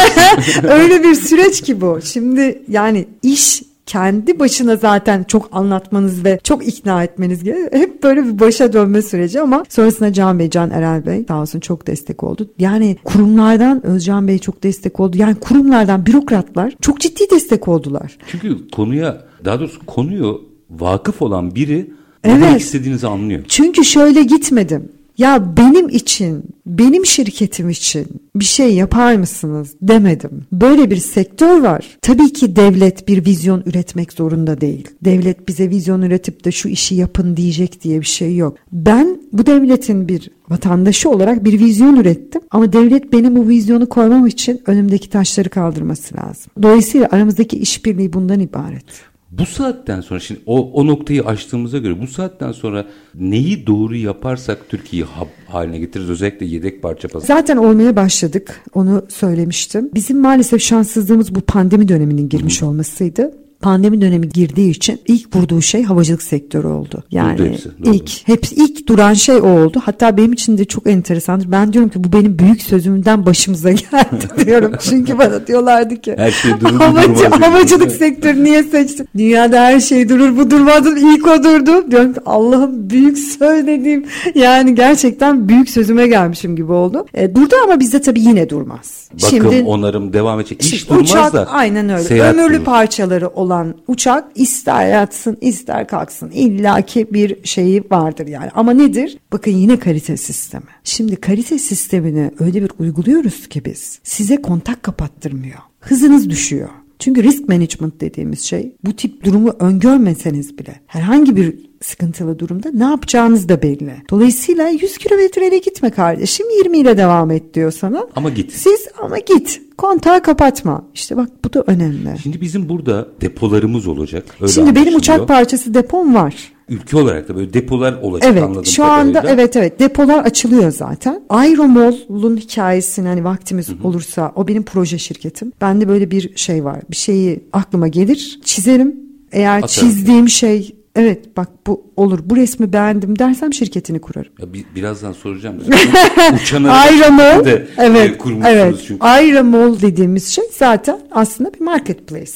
[0.68, 1.98] öyle bir süreç ki bu.
[2.02, 7.72] Şimdi yani iş kendi başına zaten çok anlatmanız ve çok ikna etmeniz gerekiyor.
[7.72, 11.60] Hep böyle bir başa dönme süreci ama sonrasında Can Bey, Can Erel Bey sağ olsun
[11.60, 12.50] çok destek oldu.
[12.58, 15.16] Yani kurumlardan Özcan Bey çok destek oldu.
[15.18, 18.18] Yani kurumlardan bürokratlar çok ciddi destek oldular.
[18.26, 21.90] Çünkü konuya daha doğrusu konuyu vakıf olan biri
[22.24, 22.40] evet.
[22.40, 23.44] ne istediğinizi anlıyor.
[23.48, 24.88] Çünkü şöyle gitmedim.
[25.18, 30.44] Ya benim için, benim şirketim için bir şey yapar mısınız demedim.
[30.52, 31.98] Böyle bir sektör var.
[32.02, 34.88] Tabii ki devlet bir vizyon üretmek zorunda değil.
[35.04, 38.56] Devlet bize vizyon üretip de şu işi yapın diyecek diye bir şey yok.
[38.72, 44.26] Ben bu devletin bir vatandaşı olarak bir vizyon ürettim ama devlet benim bu vizyonu koymam
[44.26, 46.52] için önümdeki taşları kaldırması lazım.
[46.62, 48.84] Dolayısıyla aramızdaki işbirliği bundan ibaret.
[49.30, 54.68] Bu saatten sonra şimdi o, o noktayı aştığımıza göre bu saatten sonra neyi doğru yaparsak
[54.68, 57.26] Türkiye'yi hub haline getiririz özellikle yedek parça pazarı.
[57.26, 59.90] Zaten olmaya başladık onu söylemiştim.
[59.94, 65.82] Bizim maalesef şanssızlığımız bu pandemi döneminin girmiş olmasıydı pandemi dönemi girdiği için ilk vurduğu şey
[65.82, 67.04] havacılık sektörü oldu.
[67.10, 69.82] Yani hepsi, ilk hep ilk duran şey o oldu.
[69.84, 71.52] Hatta benim için de çok enteresandır.
[71.52, 74.72] Ben diyorum ki bu benim büyük sözümden başımıza geldi diyorum.
[74.80, 79.08] Çünkü bana diyorlardı ki her şey durur, havacı, havacılık sektörü niye seçtin?
[79.16, 81.90] Dünyada her şey durur bu durmadı ilk o durdu.
[81.90, 87.06] Diyorum ki Allah'ım büyük söylediğim yani gerçekten büyük sözüme gelmişim gibi oldu.
[87.14, 89.08] E, durdu ama bizde tabii yine durmaz.
[89.12, 90.62] Bakım, Şimdi, onarım devam edecek.
[90.62, 91.46] İş durmaz uçak, da.
[91.50, 92.22] Aynen öyle.
[92.22, 92.64] Ömürlü durur.
[92.64, 93.45] parçaları olan
[93.88, 98.50] uçak ister yatsın ister kalksın illaki bir şeyi vardır yani.
[98.54, 99.18] Ama nedir?
[99.32, 100.64] Bakın yine kalite sistemi.
[100.84, 105.58] Şimdi kalite sistemini öyle bir uyguluyoruz ki biz size kontak kapattırmıyor.
[105.80, 106.68] Hızınız düşüyor.
[106.98, 112.84] Çünkü risk management dediğimiz şey bu tip durumu öngörmeseniz bile herhangi bir sıkıntılı durumda ne
[112.84, 113.94] yapacağınız da belli.
[114.10, 118.06] Dolayısıyla 100 kilometreyle gitme kardeşim 20 ile devam et diyor sana.
[118.16, 118.52] Ama git.
[118.52, 119.62] Siz ama git.
[119.78, 120.84] Kontağı kapatma.
[120.94, 122.18] İşte bak bu da önemli.
[122.22, 124.24] Şimdi bizim burada depolarımız olacak.
[124.40, 128.66] Öyle Şimdi benim uçak parçası depom var ülke olarak da böyle depolar olacak evet, anladım
[128.66, 131.22] şu anda evet evet depolar açılıyor zaten.
[131.28, 133.88] Aeromol'un hikayesini hani vaktimiz Hı-hı.
[133.88, 135.52] olursa o benim proje şirketim.
[135.60, 136.80] Bende böyle bir şey var.
[136.90, 139.88] Bir şeyi aklıma gelir, çizerim Eğer Atarım.
[139.88, 144.32] çizdiğim şey evet bak bu olur bu resmi beğendim dersem şirketini kurarım.
[144.40, 145.56] Ya bi- birazdan soracağım.
[146.42, 149.04] Uçanı Ayramol de e, evet kurmuşsunuz evet çünkü.
[149.04, 152.32] Ayramol dediğimiz şey zaten aslında bir marketplace.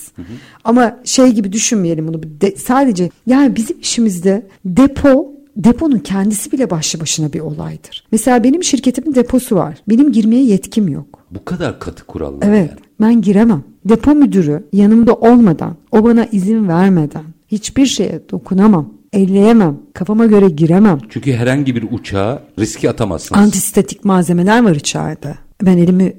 [0.64, 7.00] Ama şey gibi düşünmeyelim bunu de- sadece yani bizim işimizde depo deponun kendisi bile başlı
[7.00, 8.04] başına bir olaydır.
[8.12, 9.78] Mesela benim şirketimin deposu var.
[9.88, 11.18] Benim girmeye yetkim yok.
[11.30, 12.80] Bu kadar katı kurallar Evet yani.
[13.00, 13.62] ben giremem.
[13.84, 20.98] Depo müdürü yanımda olmadan, o bana izin vermeden hiçbir şeye dokunamam, elleyemem, kafama göre giremem.
[21.10, 23.40] Çünkü herhangi bir uçağa riski atamazsınız.
[23.42, 25.34] Antistatik malzemeler var içeride.
[25.62, 26.12] Ben elimi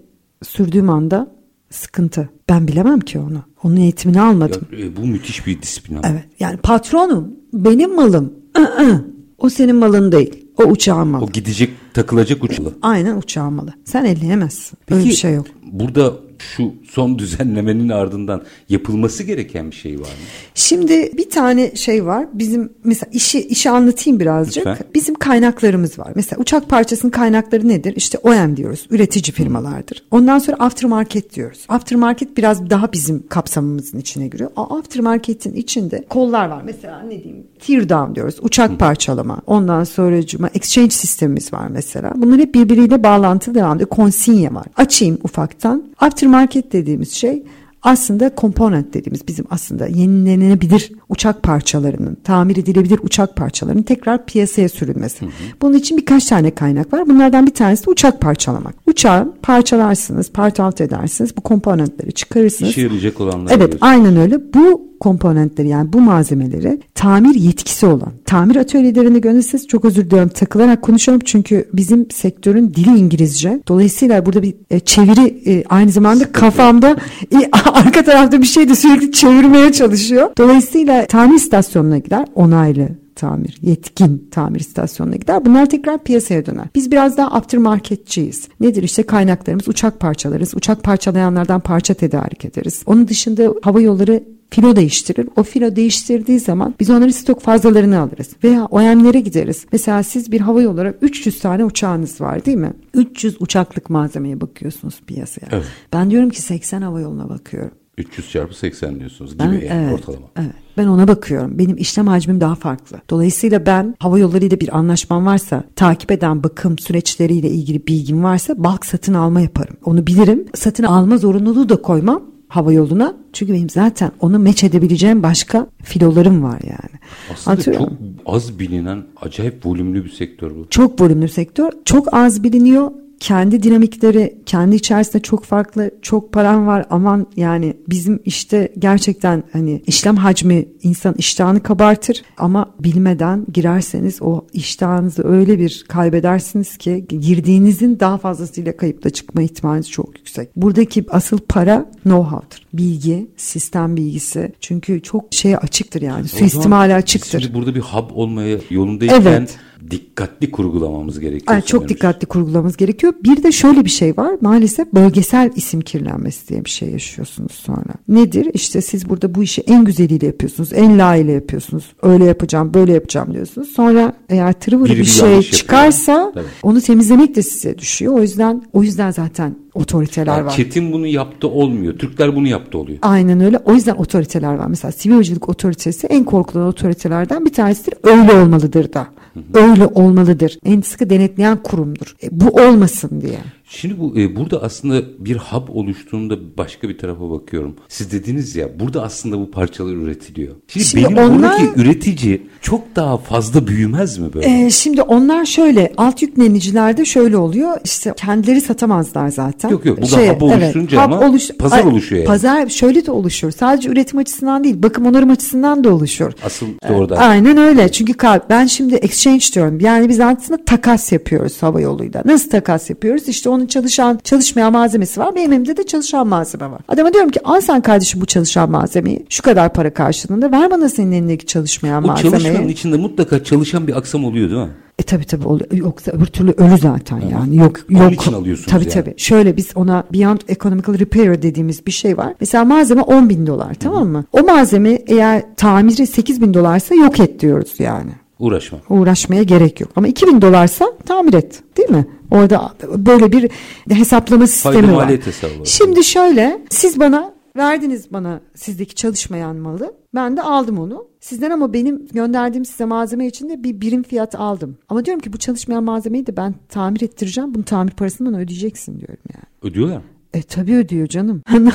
[0.43, 1.31] sürdüğüm anda
[1.69, 2.29] sıkıntı.
[2.49, 3.43] Ben bilemem ki onu.
[3.63, 4.61] Onun eğitimini Ya, almadım.
[4.79, 6.07] e, bu müthiş bir disiplin ama.
[6.07, 8.33] Evet yani patronum benim malım.
[9.37, 10.45] O senin malın değil.
[10.57, 11.23] O uçağın malı.
[11.25, 12.73] O gidecek takılacak uçağı.
[12.81, 13.73] Aynen uçağın malı.
[13.85, 14.77] Sen elleyemezsin.
[14.91, 15.45] Öyle bir şey yok.
[15.71, 20.27] burada şu son düzenlemenin ardından yapılması gereken bir şey var mı?
[20.55, 22.27] Şimdi bir tane şey var.
[22.33, 24.67] Bizim mesela işi işi anlatayım birazcık.
[24.67, 24.77] Lütfen.
[24.95, 26.11] Bizim kaynaklarımız var.
[26.15, 27.93] Mesela uçak parçasının kaynakları nedir?
[27.95, 28.87] İşte OEM diyoruz.
[28.89, 30.03] Üretici firmalardır.
[30.11, 31.65] Ondan sonra aftermarket diyoruz.
[31.69, 34.51] Aftermarket biraz daha bizim kapsamımızın içine giriyor.
[34.55, 36.61] O aftermarket'in içinde kollar var.
[36.65, 37.43] Mesela ne diyeyim?
[37.59, 38.35] Tear down diyoruz.
[38.41, 39.41] Uçak parçalama.
[39.47, 42.13] Ondan sonra cuma exchange sistemimiz var mesela.
[42.15, 43.89] Bunlar hep birbiriyle bağlantılı devam ediyor.
[43.89, 44.65] Konsinye var.
[44.77, 45.83] Açayım ufaktan.
[45.99, 47.43] Aftermarket dediğimiz şey
[47.83, 55.25] aslında komponent dediğimiz bizim aslında yenilenebilir uçak parçalarının, tamir edilebilir uçak parçalarının tekrar piyasaya sürülmesi.
[55.61, 57.09] Bunun için birkaç tane kaynak var.
[57.09, 58.75] Bunlardan bir tanesi de uçak parçalamak.
[58.87, 62.71] Uçağı parçalarsınız, part out edersiniz, bu komponentleri çıkarırsınız.
[62.71, 63.79] İşe yarayacak olanlar Evet diyorsun.
[63.87, 64.53] aynen öyle.
[64.53, 70.81] Bu komponentleri yani bu malzemeleri tamir yetkisi olan tamir atölyelerine gönderirseniz çok özür diliyorum takılarak
[70.81, 73.61] konuşuyorum çünkü bizim sektörün dili İngilizce.
[73.67, 76.89] Dolayısıyla burada bir e, çeviri e, aynı zamanda kafamda
[77.33, 80.29] e, arka tarafta bir şey de sürekli çevirmeye çalışıyor.
[80.37, 82.89] Dolayısıyla tamir istasyonuna gider onaylı
[83.21, 85.45] tamir, yetkin tamir istasyonuna gider.
[85.45, 86.65] Bunlar tekrar piyasaya döner.
[86.75, 88.47] Biz biraz daha aftermarketçiyiz.
[88.59, 90.55] Nedir işte kaynaklarımız uçak parçalarız.
[90.55, 92.83] Uçak parçalayanlardan parça tedarik ederiz.
[92.85, 95.29] Onun dışında hava yolları filo değiştirir.
[95.35, 98.29] O filo değiştirdiği zaman biz onların stok fazlalarını alırız.
[98.43, 99.65] Veya OEM'lere gideriz.
[99.71, 102.73] Mesela siz bir hava yolu olarak 300 tane uçağınız var değil mi?
[102.93, 105.47] 300 uçaklık malzemeye bakıyorsunuz piyasaya.
[105.51, 105.65] Evet.
[105.93, 107.80] Ben diyorum ki 80 hava yoluna bakıyorum.
[107.97, 110.25] 300 çarpı 80 diyorsunuz gibi Ben, yani evet, ortalama.
[110.35, 110.51] Evet.
[110.77, 111.57] Ben ona bakıyorum.
[111.59, 112.97] Benim işlem hacmim daha farklı.
[113.09, 118.85] Dolayısıyla ben hava yollarıyla bir anlaşmam varsa, takip eden bakım süreçleriyle ilgili bilgim varsa bulk
[118.85, 119.77] satın alma yaparım.
[119.85, 120.45] Onu bilirim.
[120.55, 123.15] Satın alma zorunluluğu da koymam hava yoluna.
[123.33, 127.01] Çünkü benim zaten onu meç edebileceğim başka filolarım var yani.
[127.33, 127.89] Aslında çok
[128.25, 130.67] az bilinen acayip volümlü bir sektör bu.
[130.69, 131.71] Çok volümlü sektör.
[131.85, 132.91] Çok az biliniyor.
[133.21, 135.91] Kendi dinamikleri kendi içerisinde çok farklı.
[136.01, 142.73] Çok param var aman yani bizim işte gerçekten hani işlem hacmi insan iştahını kabartır ama
[142.79, 150.17] bilmeden girerseniz o iştahınızı öyle bir kaybedersiniz ki girdiğinizin daha fazlasıyla kayıpla çıkma ihtimaliniz çok
[150.17, 150.49] yüksek.
[150.55, 152.61] Buradaki asıl para know-how'dır.
[152.73, 154.53] Bilgi, sistem bilgisi.
[154.59, 156.27] Çünkü çok şeye açıktır yani.
[156.27, 157.41] Suistimale açıktır.
[157.41, 159.57] Şimdi burada bir hub olmaya yolundayken Evet.
[159.91, 161.55] Dikkatli kurgulamamız gerekiyor.
[161.55, 163.13] Ay, çok dikkatli kurgulamamız gerekiyor.
[163.23, 164.35] Bir de şöyle bir şey var.
[164.41, 167.93] Maalesef bölgesel isim kirlenmesi diye bir şey yaşıyorsunuz sonra.
[168.07, 168.47] Nedir?
[168.53, 170.73] İşte siz burada bu işi en güzeliyle yapıyorsunuz.
[170.73, 171.85] En layığıyla yapıyorsunuz.
[172.01, 173.67] Öyle yapacağım, böyle yapacağım diyorsunuz.
[173.67, 175.43] Sonra eğer tırıvırı bir bir şey yapıyor.
[175.43, 176.45] çıkarsa Tabii.
[176.63, 178.13] onu temizlemek de size düşüyor.
[178.13, 180.51] O yüzden o yüzden zaten otoriteler Yani var.
[180.51, 181.97] Çetin bunu yaptı olmuyor.
[181.97, 182.99] Türkler bunu yaptı oluyor.
[183.01, 183.57] Aynen öyle.
[183.65, 184.67] O yüzden otoriteler var.
[184.67, 187.93] Mesela sivil havacılık otoritesi en korkulan otoritelerden bir tanesidir.
[188.03, 189.07] Öyle olmalıdır da.
[189.53, 190.59] Öyle olmalıdır.
[190.65, 192.15] En sıkı denetleyen kurumdur.
[192.23, 193.39] E, bu olmasın diye.
[193.73, 197.75] Şimdi bu e, burada aslında bir hub oluştuğunda başka bir tarafa bakıyorum.
[197.87, 200.55] Siz dediniz ya burada aslında bu parçalar üretiliyor.
[200.67, 204.65] Şimdi, Şimdi benim onlar- buradaki üretici çok daha fazla büyümez mi böyle?
[204.65, 209.69] Ee, şimdi onlar şöyle alt yüklenicilerde şöyle oluyor işte kendileri satamazlar zaten.
[209.69, 212.27] Yok, yok, burada hub oluşturunca ama pazar oluşuyor yani.
[212.27, 216.31] Pazar şöyle de oluşur sadece üretim açısından değil bakım onarım açısından da oluşur.
[216.43, 217.17] Asıl işte orada.
[217.17, 218.13] Aynen öyle çünkü
[218.49, 222.21] ben şimdi exchange diyorum yani biz aslında takas yapıyoruz hava yoluyla.
[222.25, 226.81] Nasıl takas yapıyoruz işte onun çalışan çalışmayan malzemesi var benim elimde de çalışan malzeme var.
[226.87, 230.89] Adama diyorum ki al sen kardeşim bu çalışan malzemeyi şu kadar para karşılığında ver bana
[230.89, 232.43] senin elindeki çalışmayan Bu malzemeyi.
[232.43, 234.69] çalışmanın içinde mutlaka çalışan bir aksam oluyor değil mi?
[234.99, 235.71] E tabi tabi oluyor.
[235.71, 237.55] Yoksa öbür türlü ölü zaten yani.
[237.57, 238.13] Yok Onun yok.
[238.13, 238.93] için alıyorsunuz Tabii yani.
[238.93, 239.13] tabii.
[239.17, 242.33] Şöyle biz ona Beyond Economical Repair dediğimiz bir şey var.
[242.39, 244.25] Mesela malzeme 10 bin dolar tamam mı?
[244.31, 248.11] O malzeme eğer tamiri 8 bin dolarsa yok et diyoruz yani.
[248.41, 248.79] Uğraşma.
[248.89, 249.91] Uğraşmaya gerek yok.
[249.95, 252.07] Ama 2000 dolarsa tamir et değil mi?
[252.31, 253.51] Orada böyle bir
[253.89, 255.03] hesaplama sistemi var.
[255.03, 255.65] maliyet hesabı var.
[255.65, 259.93] Şimdi şöyle siz bana Verdiniz bana sizdeki çalışmayan malı.
[260.15, 261.07] Ben de aldım onu.
[261.19, 264.77] Sizden ama benim gönderdiğim size malzeme için de bir birim fiyat aldım.
[264.89, 267.55] Ama diyorum ki bu çalışmayan malzemeyi de ben tamir ettireceğim.
[267.55, 269.71] Bunun tamir parasını bana ödeyeceksin diyorum yani.
[269.71, 270.03] Ödüyorlar mı?
[270.33, 271.41] E tabii ödüyor canım.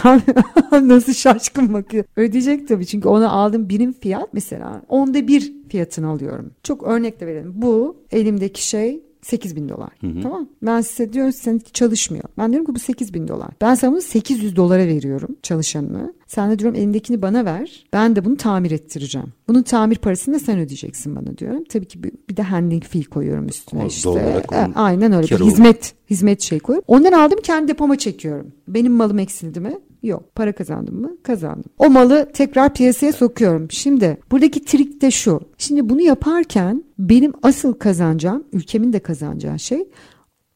[0.72, 2.04] Nasıl şaşkın bakıyor.
[2.16, 6.50] Ödeyecek tabii çünkü ona aldığım birim fiyat mesela onda bir fiyatını alıyorum.
[6.62, 7.52] Çok örnek de verelim.
[7.54, 9.90] Bu elimdeki şey 8 bin dolar.
[10.00, 10.22] Hı hı.
[10.22, 12.24] Tamam Ben size diyorum seninki çalışmıyor.
[12.38, 13.48] Ben diyorum ki bu 8 bin dolar.
[13.60, 16.14] Ben sana bunu 800 dolara veriyorum çalışanını.
[16.26, 17.84] Sen de diyorum elindekini bana ver.
[17.92, 19.32] Ben de bunu tamir ettireceğim.
[19.48, 21.64] Bunun tamir parasını da sen ödeyeceksin bana diyorum.
[21.68, 24.10] Tabii ki bir, de handling fee koyuyorum üstüne o, işte.
[24.52, 25.26] E, aynen öyle.
[25.28, 26.84] Bir hizmet hizmet şey koyuyorum.
[26.88, 28.52] Ondan aldım kendi depoma çekiyorum.
[28.68, 29.78] Benim malım eksildi mi?
[30.02, 30.34] Yok.
[30.34, 31.16] Para kazandım mı?
[31.22, 31.70] Kazandım.
[31.78, 33.70] O malı tekrar piyasaya sokuyorum.
[33.70, 35.40] Şimdi buradaki trik de şu.
[35.58, 39.88] Şimdi bunu yaparken benim asıl kazanacağım, ülkemin de kazanacağı şey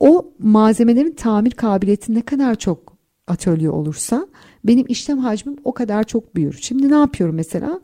[0.00, 4.26] o malzemelerin tamir kabiliyeti ne kadar çok atölye olursa
[4.64, 6.58] benim işlem hacmim o kadar çok büyür.
[6.60, 7.80] Şimdi ne yapıyorum mesela?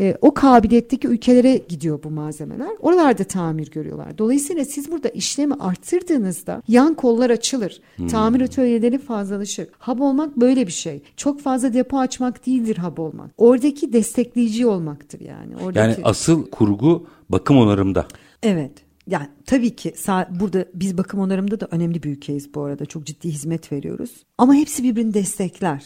[0.00, 2.70] E, o kabiliyetteki ülkelere gidiyor bu malzemeler.
[2.80, 4.18] Oralarda tamir görüyorlar.
[4.18, 7.80] Dolayısıyla siz burada işlemi arttırdığınızda yan kollar açılır.
[7.96, 8.08] Hmm.
[8.08, 9.68] Tamir atölyeleri fazlalaşır.
[9.78, 11.02] Hub olmak böyle bir şey.
[11.16, 13.30] Çok fazla depo açmak değildir hub olmak.
[13.38, 15.56] Oradaki destekleyici olmaktır yani.
[15.56, 15.78] Oradaki...
[15.78, 18.06] Yani asıl kurgu bakım onarımda.
[18.42, 18.72] Evet.
[19.06, 19.94] Yani tabii ki
[20.30, 22.86] burada biz bakım onarımda da önemli bir ülkeyiz bu arada.
[22.86, 24.10] Çok ciddi hizmet veriyoruz.
[24.38, 25.84] Ama hepsi birbirini destekler.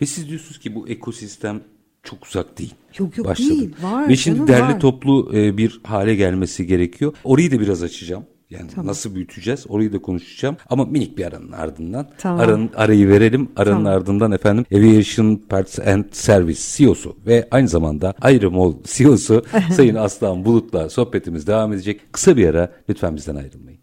[0.00, 1.60] Ve siz diyorsunuz ki bu ekosistem
[2.02, 2.74] çok uzak değil.
[2.98, 3.48] Yok yok başladı.
[3.48, 4.08] değil var.
[4.08, 4.80] Ve şimdi derli var.
[4.80, 7.12] toplu e, bir hale gelmesi gerekiyor.
[7.24, 8.24] Orayı da biraz açacağım.
[8.50, 8.86] Yani tamam.
[8.86, 10.56] nasıl büyüteceğiz orayı da konuşacağım.
[10.70, 12.08] Ama minik bir aranın ardından.
[12.18, 12.40] Tamam.
[12.40, 13.48] Aranın, arayı verelim.
[13.56, 13.92] Aranın tamam.
[13.92, 20.90] ardından efendim Aviation Parts and Service CEO'su ve aynı zamanda Ayrımol CEO'su Sayın Aslan Bulut'la
[20.90, 22.12] sohbetimiz devam edecek.
[22.12, 23.80] Kısa bir ara lütfen bizden ayrılmayın.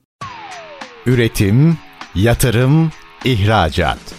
[1.05, 1.77] Üretim,
[2.15, 2.91] yatırım,
[3.25, 4.18] ihracat.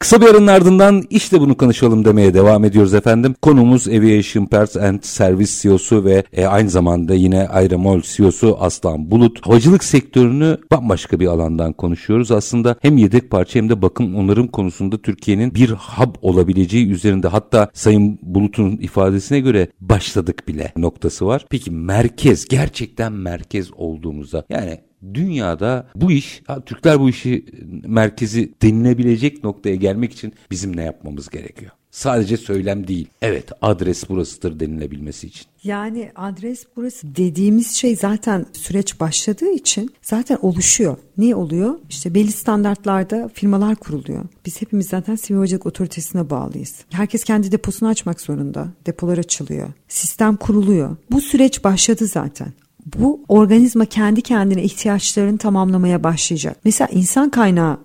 [0.00, 3.34] Kısa bir aranın ardından işte bunu konuşalım demeye devam ediyoruz efendim.
[3.42, 9.46] Konumuz Aviation Parts and Service CEO'su ve e, aynı zamanda yine Aeromol CEO'su Aslan Bulut.
[9.46, 12.30] Havacılık sektörünü bambaşka bir alandan konuşuyoruz.
[12.30, 17.70] Aslında hem yedek parça hem de bakım onarım konusunda Türkiye'nin bir hub olabileceği üzerinde hatta
[17.72, 21.46] Sayın Bulut'un ifadesine göre başladık bile noktası var.
[21.50, 24.78] Peki merkez gerçekten merkez olduğumuzda yani
[25.14, 27.44] dünyada bu iş, Türkler bu işi
[27.86, 31.70] merkezi denilebilecek noktaya gelmek için bizim ne yapmamız gerekiyor?
[31.90, 33.08] Sadece söylem değil.
[33.22, 35.46] Evet adres burasıdır denilebilmesi için.
[35.64, 40.96] Yani adres burası dediğimiz şey zaten süreç başladığı için zaten oluşuyor.
[41.18, 41.78] Niye oluyor?
[41.88, 44.24] İşte belli standartlarda firmalar kuruluyor.
[44.46, 46.74] Biz hepimiz zaten sivil havacılık otoritesine bağlıyız.
[46.90, 48.68] Herkes kendi deposunu açmak zorunda.
[48.86, 49.68] Depolar açılıyor.
[49.88, 50.96] Sistem kuruluyor.
[51.10, 52.52] Bu süreç başladı zaten
[52.86, 56.56] bu organizma kendi kendine ihtiyaçlarını tamamlamaya başlayacak.
[56.64, 57.78] Mesela insan kaynağı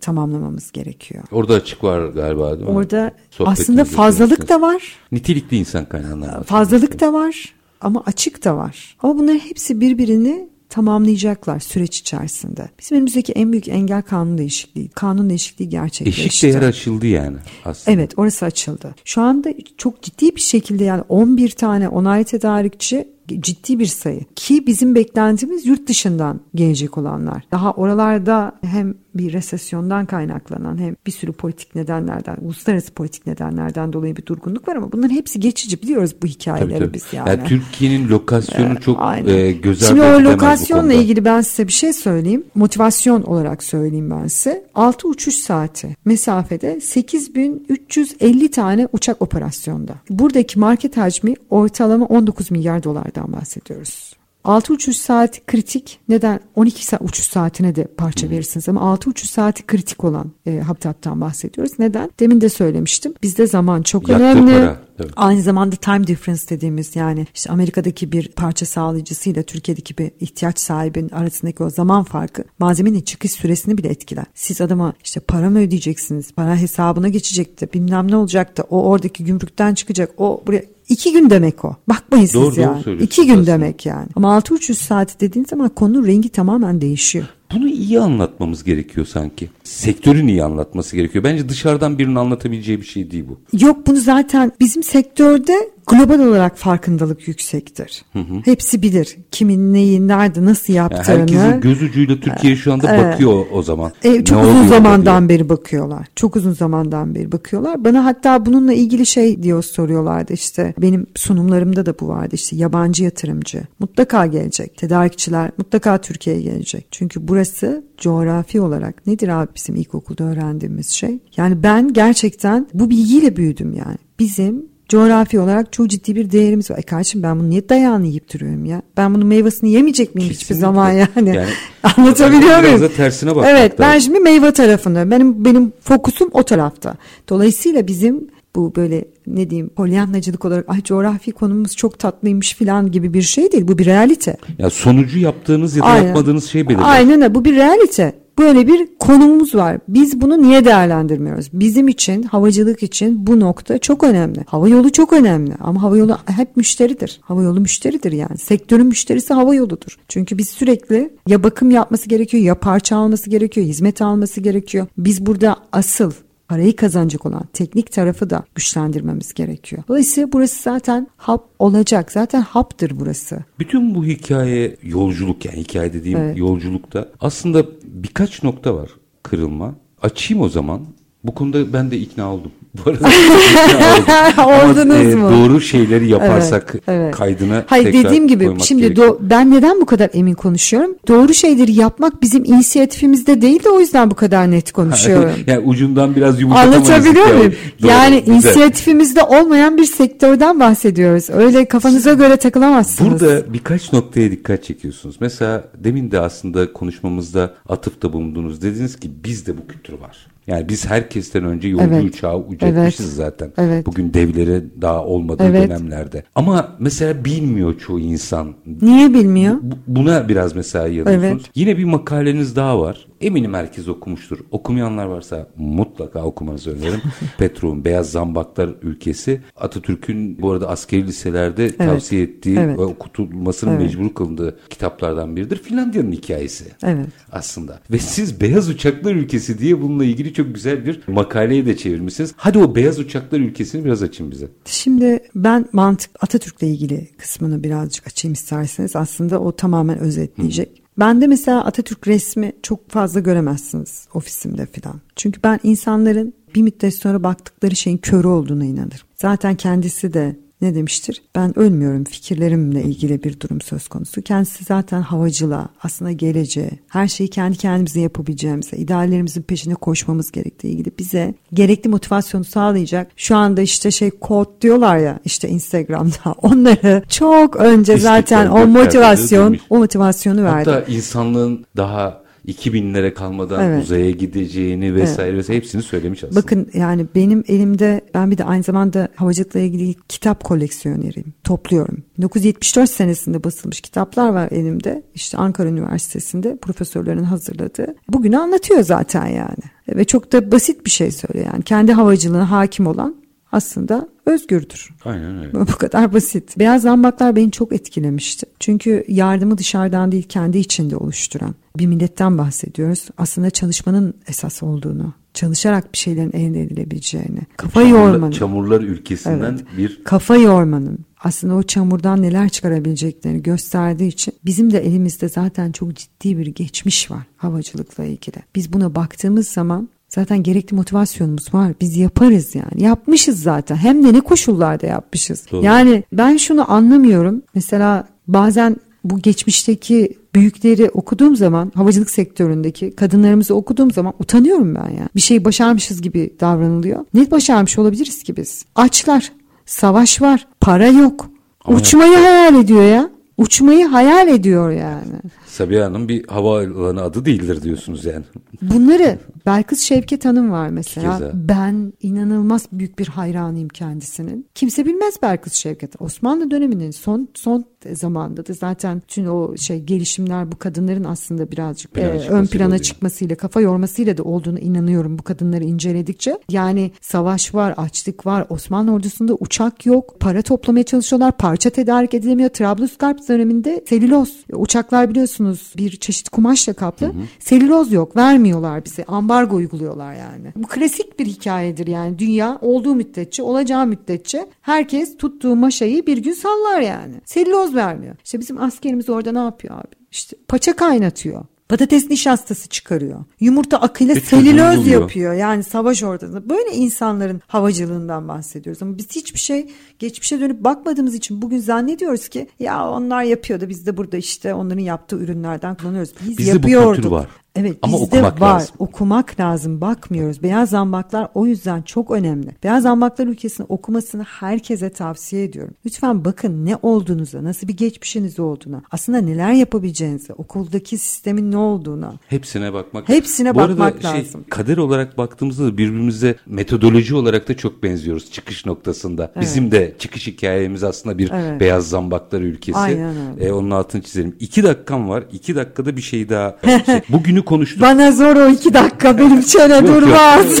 [0.00, 1.24] tamamlamamız gerekiyor.
[1.32, 2.76] Orada açık var galiba değil mi?
[2.76, 3.12] Orada
[3.44, 4.96] aslında fazlalık da var.
[5.12, 6.42] Nitelikli insan kaynağından.
[6.42, 8.96] Fazlalık da var ama açık da var.
[9.02, 12.68] Ama bunların hepsi birbirini tamamlayacaklar süreç içerisinde.
[12.78, 14.88] Bizim önümüzdeki en büyük engel kanun değişikliği.
[14.88, 16.22] Kanun değişikliği gerçekleşti.
[16.22, 17.94] Eşik değer açıldı yani aslında.
[17.94, 18.94] Evet orası açıldı.
[19.04, 24.66] Şu anda çok ciddi bir şekilde yani 11 tane onay tedarikçi ciddi bir sayı ki
[24.66, 27.42] bizim beklentimiz yurt dışından gelecek olanlar.
[27.52, 34.16] Daha oralarda hem bir resesyondan kaynaklanan hem bir sürü politik nedenlerden, uluslararası politik nedenlerden dolayı
[34.16, 36.94] bir durgunluk var ama bunların hepsi geçici biliyoruz bu hikayeleri tabii, tabii.
[36.94, 37.28] biz yani.
[37.28, 41.92] yani Türkiye'nin lokasyonu ee, çok e, göz Şimdi o lokasyonla ilgili ben size bir şey
[41.92, 42.44] söyleyeyim.
[42.54, 44.64] Motivasyon olarak söyleyeyim ben size.
[44.74, 49.94] 6 uçuş saati mesafede 8350 tane uçak operasyonda.
[50.10, 52.82] Buradaki market hacmi ortalama 19 milyar
[53.16, 54.12] dolardan bahsediyoruz.
[54.44, 55.98] 6 uçuş saati kritik.
[56.08, 56.40] Neden?
[56.54, 61.20] 12 saat uçuş saatine de parça verirsiniz ama 6 uçuş saati kritik olan e, habitattan
[61.20, 61.72] bahsediyoruz.
[61.78, 62.10] Neden?
[62.20, 63.14] Demin de söylemiştim.
[63.22, 64.52] Bizde zaman çok Yaktığı önemli.
[64.52, 64.80] Para.
[64.98, 65.10] Evet.
[65.16, 71.10] Aynı zamanda time difference dediğimiz yani işte Amerika'daki bir parça sağlayıcısıyla Türkiye'deki bir ihtiyaç sahibinin
[71.10, 74.24] arasındaki o zaman farkı malzemenin çıkış süresini bile etkiler.
[74.34, 76.32] Siz adama işte para mı ödeyeceksiniz?
[76.32, 77.72] Para hesabına geçecekti.
[77.72, 78.64] Bilmem ne olacaktı.
[78.70, 80.10] O oradaki gümrükten çıkacak.
[80.18, 81.76] O buraya İki gün demek o.
[81.88, 82.82] Bakmayın doğru, siz yani.
[83.00, 83.46] İki gün aslında.
[83.46, 84.08] demek yani.
[84.16, 87.26] Ama 6-300 saat dediğin zaman konunun rengi tamamen değişiyor.
[87.54, 89.50] Bunu iyi anlatmamız gerekiyor sanki.
[89.66, 91.24] Sektörün iyi anlatması gerekiyor.
[91.24, 93.58] Bence dışarıdan birinin anlatabileceği bir şey değil bu.
[93.64, 98.04] Yok bunu zaten bizim sektörde global olarak farkındalık yüksektir.
[98.12, 98.34] Hı hı.
[98.44, 99.16] Hepsi bilir.
[99.30, 101.18] Kimin neyi, nerede, nasıl yaptığını.
[101.18, 103.92] Yani herkesin göz ucuyla Türkiye şu anda bakıyor o zaman.
[104.04, 105.38] E, çok ne uzun zamandan diye.
[105.38, 106.06] beri bakıyorlar.
[106.16, 107.84] Çok uzun zamandan beri bakıyorlar.
[107.84, 110.74] Bana hatta bununla ilgili şey diyor soruyorlardı işte.
[110.78, 114.76] Benim sunumlarımda da bu vardı işte yabancı yatırımcı mutlaka gelecek.
[114.76, 116.86] Tedarikçiler mutlaka Türkiye'ye gelecek.
[116.90, 121.18] Çünkü burası coğrafi olarak nedir abi bizim ilkokulda öğrendiğimiz şey?
[121.36, 123.96] Yani ben gerçekten bu bilgiyle büyüdüm yani.
[124.18, 126.78] Bizim coğrafi olarak çok ciddi bir değerimiz var.
[126.78, 128.82] E kardeşim ben bunu niye dayağını yiyip duruyorum ya?
[128.96, 130.44] Ben bunun meyvasını yemeyecek miyim Kesinlikle.
[130.44, 131.36] hiçbir zaman yani?
[131.36, 131.48] yani
[131.96, 132.64] Anlatabiliyor muyum?
[132.64, 133.44] Biraz da tersine bak.
[133.48, 135.10] Evet ben şimdi meyve tarafında.
[135.10, 136.94] Benim benim fokusum o tarafta.
[137.28, 143.14] Dolayısıyla bizim bu böyle ne diyeyim polyanlacılık olarak ay coğrafi konumuz çok tatlıymış falan gibi
[143.14, 143.68] bir şey değil.
[143.68, 144.36] Bu bir realite.
[144.58, 146.06] Ya sonucu yaptığınız ya da Aynen.
[146.06, 146.82] yapmadığınız şey belirli.
[146.82, 148.25] Aynen bu bir realite.
[148.38, 149.78] Böyle bir konumumuz var.
[149.88, 151.50] Biz bunu niye değerlendirmiyoruz?
[151.52, 154.44] Bizim için, havacılık için bu nokta çok önemli.
[154.46, 157.20] Hava yolu çok önemli ama hava yolu hep müşteridir.
[157.22, 158.38] Hava yolu müşteridir yani.
[158.38, 159.98] Sektörün müşterisi hava yoludur.
[160.08, 164.86] Çünkü biz sürekli ya bakım yapması gerekiyor, ya parça alması gerekiyor, hizmet alması gerekiyor.
[164.98, 166.12] Biz burada asıl
[166.48, 169.82] parayı kazanacak olan teknik tarafı da güçlendirmemiz gerekiyor.
[169.88, 172.12] Dolayısıyla burası zaten hap olacak.
[172.12, 173.44] Zaten haptır burası.
[173.58, 176.38] Bütün bu hikaye yolculuk yani hikaye dediğim evet.
[176.38, 178.90] yolculukta aslında birkaç nokta var
[179.22, 179.74] kırılma.
[180.02, 180.86] Açayım o zaman.
[181.26, 182.52] Bu konuda ben de ikna oldum.
[182.86, 183.08] Bu arada
[184.70, 185.30] Oldunuz e, mu?
[185.30, 187.16] Doğru şeyleri yaparsak evet, evet.
[187.16, 190.96] kaydına Hayır tekrar dediğim gibi şimdi do- ben neden bu kadar emin konuşuyorum?
[191.08, 195.30] Doğru şeyleri yapmak bizim inisiyatifimizde değil de o yüzden bu kadar net konuşuyorum.
[195.46, 196.90] yani ucundan biraz yumuşatamayız.
[196.90, 197.54] Anlatabiliyor muyum?
[197.82, 198.32] Doğru, yani güzel.
[198.32, 201.30] inisiyatifimizde olmayan bir sektörden bahsediyoruz.
[201.30, 203.12] Öyle kafanıza göre takılamazsınız.
[203.12, 205.16] Burada birkaç noktaya dikkat çekiyorsunuz.
[205.20, 208.62] Mesela demin de aslında konuşmamızda atıfta bulundunuz.
[208.62, 210.35] Dediniz ki bizde bu kültür var.
[210.46, 212.04] Yani biz herkesten önce yolcu evet.
[212.04, 213.16] uçağı ucetmişiz evet.
[213.16, 213.52] zaten.
[213.58, 213.86] Evet.
[213.86, 215.70] Bugün devlere daha olmadığı evet.
[215.70, 216.24] dönemlerde.
[216.34, 218.54] Ama mesela bilmiyor çoğu insan.
[218.82, 219.56] Niye bilmiyor?
[219.86, 221.42] Buna biraz mesela yanıyorsunuz.
[221.42, 221.50] Evet.
[221.54, 223.06] Yine bir makaleniz daha var.
[223.20, 224.38] Eminim herkes okumuştur.
[224.50, 227.02] Okumayanlar varsa mutlaka okumanızı öneririm.
[227.38, 231.78] Petrok'un Beyaz Zambaklar Ülkesi Atatürk'ün bu arada askeri liselerde evet.
[231.78, 232.78] tavsiye ettiği evet.
[232.78, 233.82] ve okutulmasının evet.
[233.82, 235.62] mecbur kılındığı kitaplardan biridir.
[235.62, 237.06] Finlandiya'nın hikayesi evet.
[237.32, 237.80] aslında.
[237.90, 242.34] Ve siz Beyaz Uçaklar Ülkesi diye bununla ilgili çok güzel bir makaleyi de çevirmişsiniz.
[242.36, 244.48] Hadi o Beyaz Uçaklar Ülkesini biraz açın bize.
[244.64, 248.96] Şimdi ben mantık Atatürk'le ilgili kısmını birazcık açayım isterseniz.
[248.96, 250.68] Aslında o tamamen özetleyecek.
[250.78, 250.85] Hı.
[250.98, 255.00] Ben de mesela Atatürk resmi çok fazla göremezsiniz ofisimde falan.
[255.16, 259.06] Çünkü ben insanların bir müddet sonra baktıkları şeyin körü olduğuna inanırım.
[259.14, 261.22] Zaten kendisi de ne demiştir?
[261.34, 264.22] Ben ölmüyorum fikirlerimle ilgili bir durum söz konusu.
[264.22, 270.90] Kendisi zaten havacılığa, aslında geleceğe, her şeyi kendi kendimize yapabileceğimize, ideallerimizin peşine koşmamız gerektiği ilgili
[270.98, 273.10] bize gerekli motivasyonu sağlayacak.
[273.16, 279.58] Şu anda işte şey kod diyorlar ya işte Instagram'da onları çok önce zaten o motivasyon,
[279.70, 280.70] o motivasyonu verdi.
[280.70, 283.82] Hatta insanlığın daha 2000'lere kalmadan evet.
[283.84, 285.38] uzaya gideceğini vesaire evet.
[285.38, 286.42] vesaire hepsini söylemiş aslında.
[286.42, 291.34] Bakın yani benim elimde ben bir de aynı zamanda havacılıkla ilgili kitap koleksiyoneriyim.
[291.44, 291.98] Topluyorum.
[292.18, 295.02] 1974 senesinde basılmış kitaplar var elimde.
[295.14, 297.94] İşte Ankara Üniversitesi'nde profesörlerin hazırladığı.
[298.08, 299.64] Bugünü anlatıyor zaten yani.
[299.88, 301.62] Ve çok da basit bir şey söylüyor yani.
[301.62, 304.90] Kendi havacılığına hakim olan aslında özgürdür.
[305.04, 305.52] Aynen öyle.
[305.54, 306.58] Bu kadar basit.
[306.58, 308.46] Beyaz zambaklar beni çok etkilemişti.
[308.60, 313.08] Çünkü yardımı dışarıdan değil kendi içinde oluşturan bir milletten bahsediyoruz.
[313.18, 318.30] Aslında çalışmanın esas olduğunu, çalışarak bir şeylerin elde edilebileceğini, kafa Çamurla, yormanın.
[318.30, 320.04] Çamurlar ülkesinden evet, bir...
[320.04, 326.38] Kafa yormanın aslında o çamurdan neler çıkarabileceklerini gösterdiği için bizim de elimizde zaten çok ciddi
[326.38, 328.36] bir geçmiş var havacılıkla ilgili.
[328.54, 331.72] Biz buna baktığımız zaman Zaten gerekli motivasyonumuz var.
[331.80, 332.82] Biz yaparız yani.
[332.82, 333.76] Yapmışız zaten.
[333.76, 335.46] Hem de ne koşullarda yapmışız.
[335.52, 335.64] Doğru.
[335.64, 337.42] Yani ben şunu anlamıyorum.
[337.54, 345.08] Mesela bazen bu geçmişteki büyükleri okuduğum zaman havacılık sektöründeki kadınlarımızı okuduğum zaman utanıyorum ben ya.
[345.16, 347.04] Bir şey başarmışız gibi davranılıyor.
[347.14, 348.64] Ne başarmış olabiliriz ki biz?
[348.74, 349.32] Açlar,
[349.66, 351.30] savaş var, para yok.
[351.64, 353.10] Ama Uçmayı hayal ediyor ya.
[353.36, 355.16] Uçmayı hayal ediyor yani.
[355.56, 358.24] Sabiha Hanım bir havaalanı adı değildir diyorsunuz yani.
[358.62, 361.30] Bunları Belkıs Şevket Hanım var mesela.
[361.34, 364.48] Ben inanılmaz büyük bir hayranıyım kendisinin.
[364.54, 366.02] Kimse bilmez Belkıs Şevket.
[366.02, 371.98] Osmanlı döneminin son son zamanında da zaten tüm o şey gelişimler bu kadınların aslında birazcık
[371.98, 372.82] e, ön plana oluyor.
[372.82, 376.38] çıkmasıyla, kafa yormasıyla da olduğunu inanıyorum bu kadınları inceledikçe.
[376.50, 378.46] Yani savaş var, açlık var.
[378.48, 380.20] Osmanlı ordusunda uçak yok.
[380.20, 381.36] Para toplamaya çalışıyorlar.
[381.36, 382.48] Parça tedarik edilemiyor.
[382.48, 384.44] Trablusgarp döneminde selüloz.
[384.52, 387.06] Uçaklar biliyorsunuz giyiyorsunuz bir çeşit kumaşla kaplı.
[387.06, 387.22] Hı hı.
[387.38, 389.04] Selüloz yok vermiyorlar bize.
[389.04, 390.52] Ambargo uyguluyorlar yani.
[390.56, 392.18] Bu klasik bir hikayedir yani.
[392.18, 397.14] Dünya olduğu müddetçe olacağı müddetçe herkes tuttuğu maşayı bir gün sallar yani.
[397.24, 398.16] Selüloz vermiyor.
[398.24, 399.94] İşte bizim askerimiz orada ne yapıyor abi?
[400.10, 401.44] İşte paça kaynatıyor.
[401.68, 403.24] Patates nişastası çıkarıyor.
[403.40, 405.34] Yumurta akıyla Hiç selüloz yapıyor.
[405.34, 406.48] Yani savaş ortasında.
[406.48, 408.82] Böyle insanların havacılığından bahsediyoruz.
[408.82, 413.86] Ama biz hiçbir şey geçmişe dönüp bakmadığımız için bugün zannediyoruz ki ya onlar yapıyordu biz
[413.86, 416.12] de burada işte onların yaptığı ürünlerden kullanıyoruz.
[416.20, 417.04] Biz Bizde yapıyorduk.
[417.04, 417.26] bu var.
[417.56, 418.54] Evet Ama bizde okumak var.
[418.54, 418.76] Lazım.
[418.78, 419.80] Okumak lazım.
[419.80, 420.42] Bakmıyoruz.
[420.42, 422.56] Beyaz zambaklar o yüzden çok önemli.
[422.64, 425.74] Beyaz zambaklar ülkesini okumasını herkese tavsiye ediyorum.
[425.86, 432.14] Lütfen bakın ne olduğunuza, nasıl bir geçmişiniz olduğuna, aslında neler yapabileceğinize, okuldaki sistemin ne olduğuna.
[432.28, 433.08] Hepsine bakmak.
[433.08, 434.44] Hepsine Bu bakmak arada şey, lazım.
[434.50, 439.32] Kader olarak baktığımızda da birbirimize metodoloji olarak da çok benziyoruz çıkış noktasında.
[439.34, 439.46] Evet.
[439.46, 441.60] Bizim de çıkış hikayemiz aslında bir evet.
[441.60, 442.78] beyaz zambaklar ülkesi.
[442.78, 443.44] Aynen öyle.
[443.44, 444.36] Ee, onun altını çizelim.
[444.40, 445.24] İki dakikam var.
[445.32, 446.56] İki dakikada bir şey daha.
[446.86, 447.82] şey, bugünü konuştuk.
[447.82, 450.60] Bana zor o iki dakika benim çene durmaz.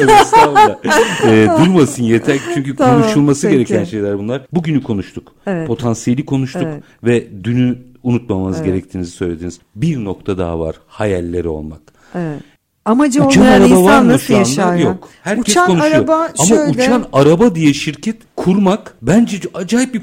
[1.24, 3.56] ee, durmasın yeter çünkü tamam, konuşulması peki.
[3.56, 4.46] gereken şeyler bunlar.
[4.52, 5.34] Bugünü konuştuk.
[5.46, 5.66] Evet.
[5.66, 6.82] Potansiyeli konuştuk evet.
[7.04, 8.66] ve dünü unutmamamız evet.
[8.66, 9.60] gerektiğinizi söylediniz.
[9.74, 10.76] Bir nokta daha var.
[10.86, 11.80] Hayalleri olmak.
[12.14, 12.40] Evet.
[12.84, 14.82] Amacı uçan olmayan araba insan nasıl yaşar ya?
[14.82, 15.08] Yok.
[15.22, 15.94] Herkes uçan konuşuyor.
[15.94, 16.70] Araba Ama şöyle...
[16.70, 20.02] uçan araba diye şirket kurmak bence acayip bir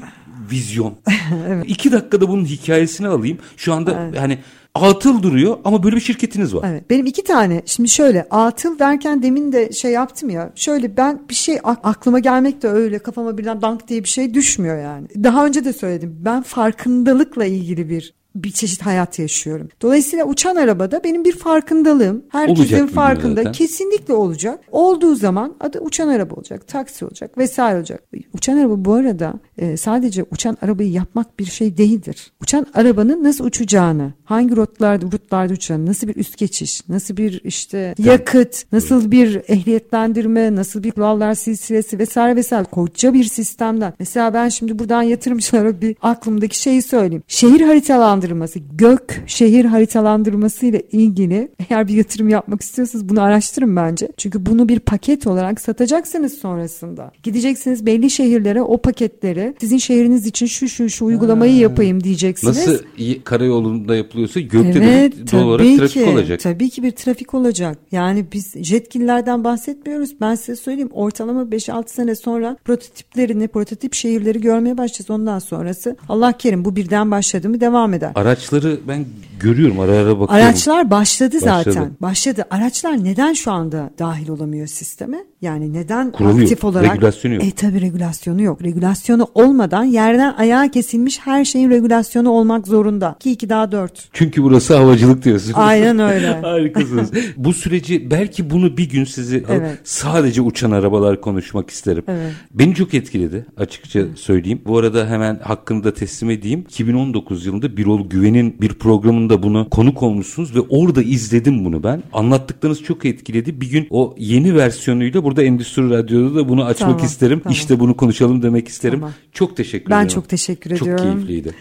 [0.50, 0.94] vizyon.
[1.48, 1.64] evet.
[1.68, 3.38] İki dakikada bunun hikayesini alayım.
[3.56, 4.20] Şu anda evet.
[4.20, 4.38] hani
[4.74, 6.68] atıl duruyor ama böyle bir şirketiniz var.
[6.70, 6.90] Evet.
[6.90, 7.62] Benim iki tane.
[7.66, 10.52] Şimdi şöyle atıl derken demin de şey yaptım ya.
[10.54, 14.82] Şöyle ben bir şey aklıma gelmek de öyle kafama birden dank diye bir şey düşmüyor
[14.82, 15.06] yani.
[15.24, 16.16] Daha önce de söyledim.
[16.20, 19.68] Ben farkındalıkla ilgili bir bir çeşit hayat yaşıyorum.
[19.82, 22.24] Dolayısıyla uçan arabada benim bir farkındalığım.
[22.28, 24.60] Herkesin olacak farkında kesinlikle olacak.
[24.72, 28.02] Olduğu zaman adı uçan araba olacak, taksi olacak vesaire olacak.
[28.34, 32.32] Uçan araba bu arada e, sadece uçan arabayı yapmak bir şey değildir.
[32.42, 37.94] Uçan arabanın nasıl uçacağını, hangi rotlarda, rutlarda uçacağını, nasıl bir üst geçiş, nasıl bir işte
[37.98, 43.92] yakıt, nasıl bir ehliyetlendirme, nasıl bir kurallar silsilesi vesaire vesaire koca bir sistemden.
[43.98, 47.22] Mesela ben şimdi buradan yatırımcılara bir aklımdaki şeyi söyleyeyim.
[47.28, 53.76] Şehir haritalandırması haritalandırması, gök şehir haritalandırması ile ilgili eğer bir yatırım yapmak istiyorsanız bunu araştırın
[53.76, 54.08] bence.
[54.16, 57.12] Çünkü bunu bir paket olarak satacaksınız sonrasında.
[57.22, 61.60] Gideceksiniz belli şehirlere o paketleri sizin şehriniz için şu şu şu uygulamayı ha.
[61.60, 62.56] yapayım diyeceksiniz.
[62.56, 62.78] Nasıl
[63.24, 66.40] karayolunda yapılıyorsa gökte evet, de doğal olarak trafik olacak.
[66.40, 67.78] Tabii ki bir trafik olacak.
[67.92, 70.20] Yani biz jetkillerden bahsetmiyoruz.
[70.20, 75.10] Ben size söyleyeyim ortalama 5-6 sene sonra prototiplerini, prototip şehirleri görmeye başlayacağız.
[75.10, 78.12] Ondan sonrası Allah kerim bu birden başladı mı devam eder.
[78.14, 79.04] Araçları ben
[79.40, 80.46] görüyorum ara ara bakıyorum.
[80.46, 81.74] Araçlar başladı zaten.
[81.74, 81.90] Başladı.
[82.00, 82.44] başladı.
[82.50, 85.24] Araçlar neden şu anda dahil olamıyor sisteme?
[85.42, 86.64] Yani neden Kurulu aktif yok.
[86.64, 86.94] olarak?
[86.94, 87.44] Regülasyonu yok.
[87.44, 88.62] E tabi regülasyonu yok.
[88.62, 93.16] Regülasyonu olmadan yerden ayağa kesilmiş her şeyin regülasyonu olmak zorunda.
[93.20, 94.08] Ki iki daha dört.
[94.12, 95.56] Çünkü burası havacılık diyorsunuz.
[95.58, 96.28] Aynen öyle.
[96.42, 97.10] Harikasınız.
[97.36, 99.78] Bu süreci belki bunu bir gün sizi evet.
[99.84, 102.04] sadece uçan arabalar konuşmak isterim.
[102.08, 102.32] Evet.
[102.50, 104.60] Beni çok etkiledi açıkça söyleyeyim.
[104.66, 106.60] Bu arada hemen hakkını da teslim edeyim.
[106.60, 112.02] 2019 yılında Birol Güven'in bir programında bunu konuk olmuşsunuz ve orada izledim bunu ben.
[112.12, 113.60] Anlattıklarınız çok etkiledi.
[113.60, 117.40] Bir gün o yeni versiyonuyla burada Endüstri Radyo'da da bunu açmak tamam, isterim.
[117.40, 117.52] Tamam.
[117.52, 119.00] İşte bunu konuşalım demek isterim.
[119.00, 119.14] Tamam.
[119.32, 120.08] Çok teşekkür ben ederim.
[120.08, 121.04] Ben çok teşekkür ediyorum.
[121.04, 121.54] Çok keyifliydi.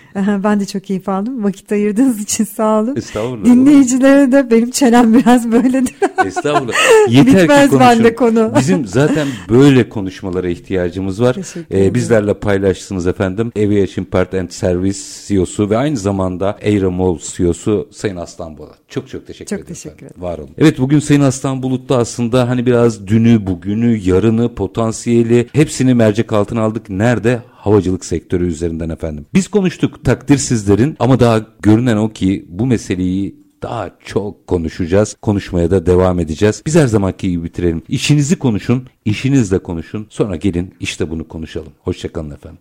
[0.44, 1.44] ben de çok keyif aldım.
[1.44, 2.96] Vakit ayırdığınız için sağ olun.
[2.96, 3.46] Estağfurullah.
[3.46, 5.96] Dinleyicilere de benim çenem biraz böyledir.
[6.26, 6.74] Estağfurullah.
[7.10, 8.54] Yeter Bitmez ki bende konu.
[8.60, 11.36] Bizim zaten böyle konuşmalara ihtiyacımız var.
[11.72, 13.52] Ee, bizlerle paylaştınız efendim.
[13.58, 18.76] Aviation Part and Service CEO'su ve aynı zamanda Aeromol CEO'su Sayın Aslan Bulut.
[18.88, 19.76] Çok çok teşekkür çok ederim.
[19.76, 20.22] Çok teşekkür ederim.
[20.22, 20.50] Var olun.
[20.58, 26.62] Evet bugün Sayın Aslan Bulut'ta aslında hani biraz dünü, bugünü, yarını, potansiyeli hepsini mercek altına
[26.62, 26.90] aldık.
[26.90, 27.42] Nerede?
[27.64, 29.26] havacılık sektörü üzerinden efendim.
[29.34, 35.16] Biz konuştuk takdir sizlerin ama daha görünen o ki bu meseleyi daha çok konuşacağız.
[35.22, 36.64] Konuşmaya da devam edeceğiz.
[36.66, 37.82] Biz her zamanki gibi bitirelim.
[37.88, 40.08] İşinizi konuşun, işinizle konuşun.
[40.10, 41.74] Sonra gelin işte bunu konuşalım.
[41.80, 42.60] Hoşçakalın efendim.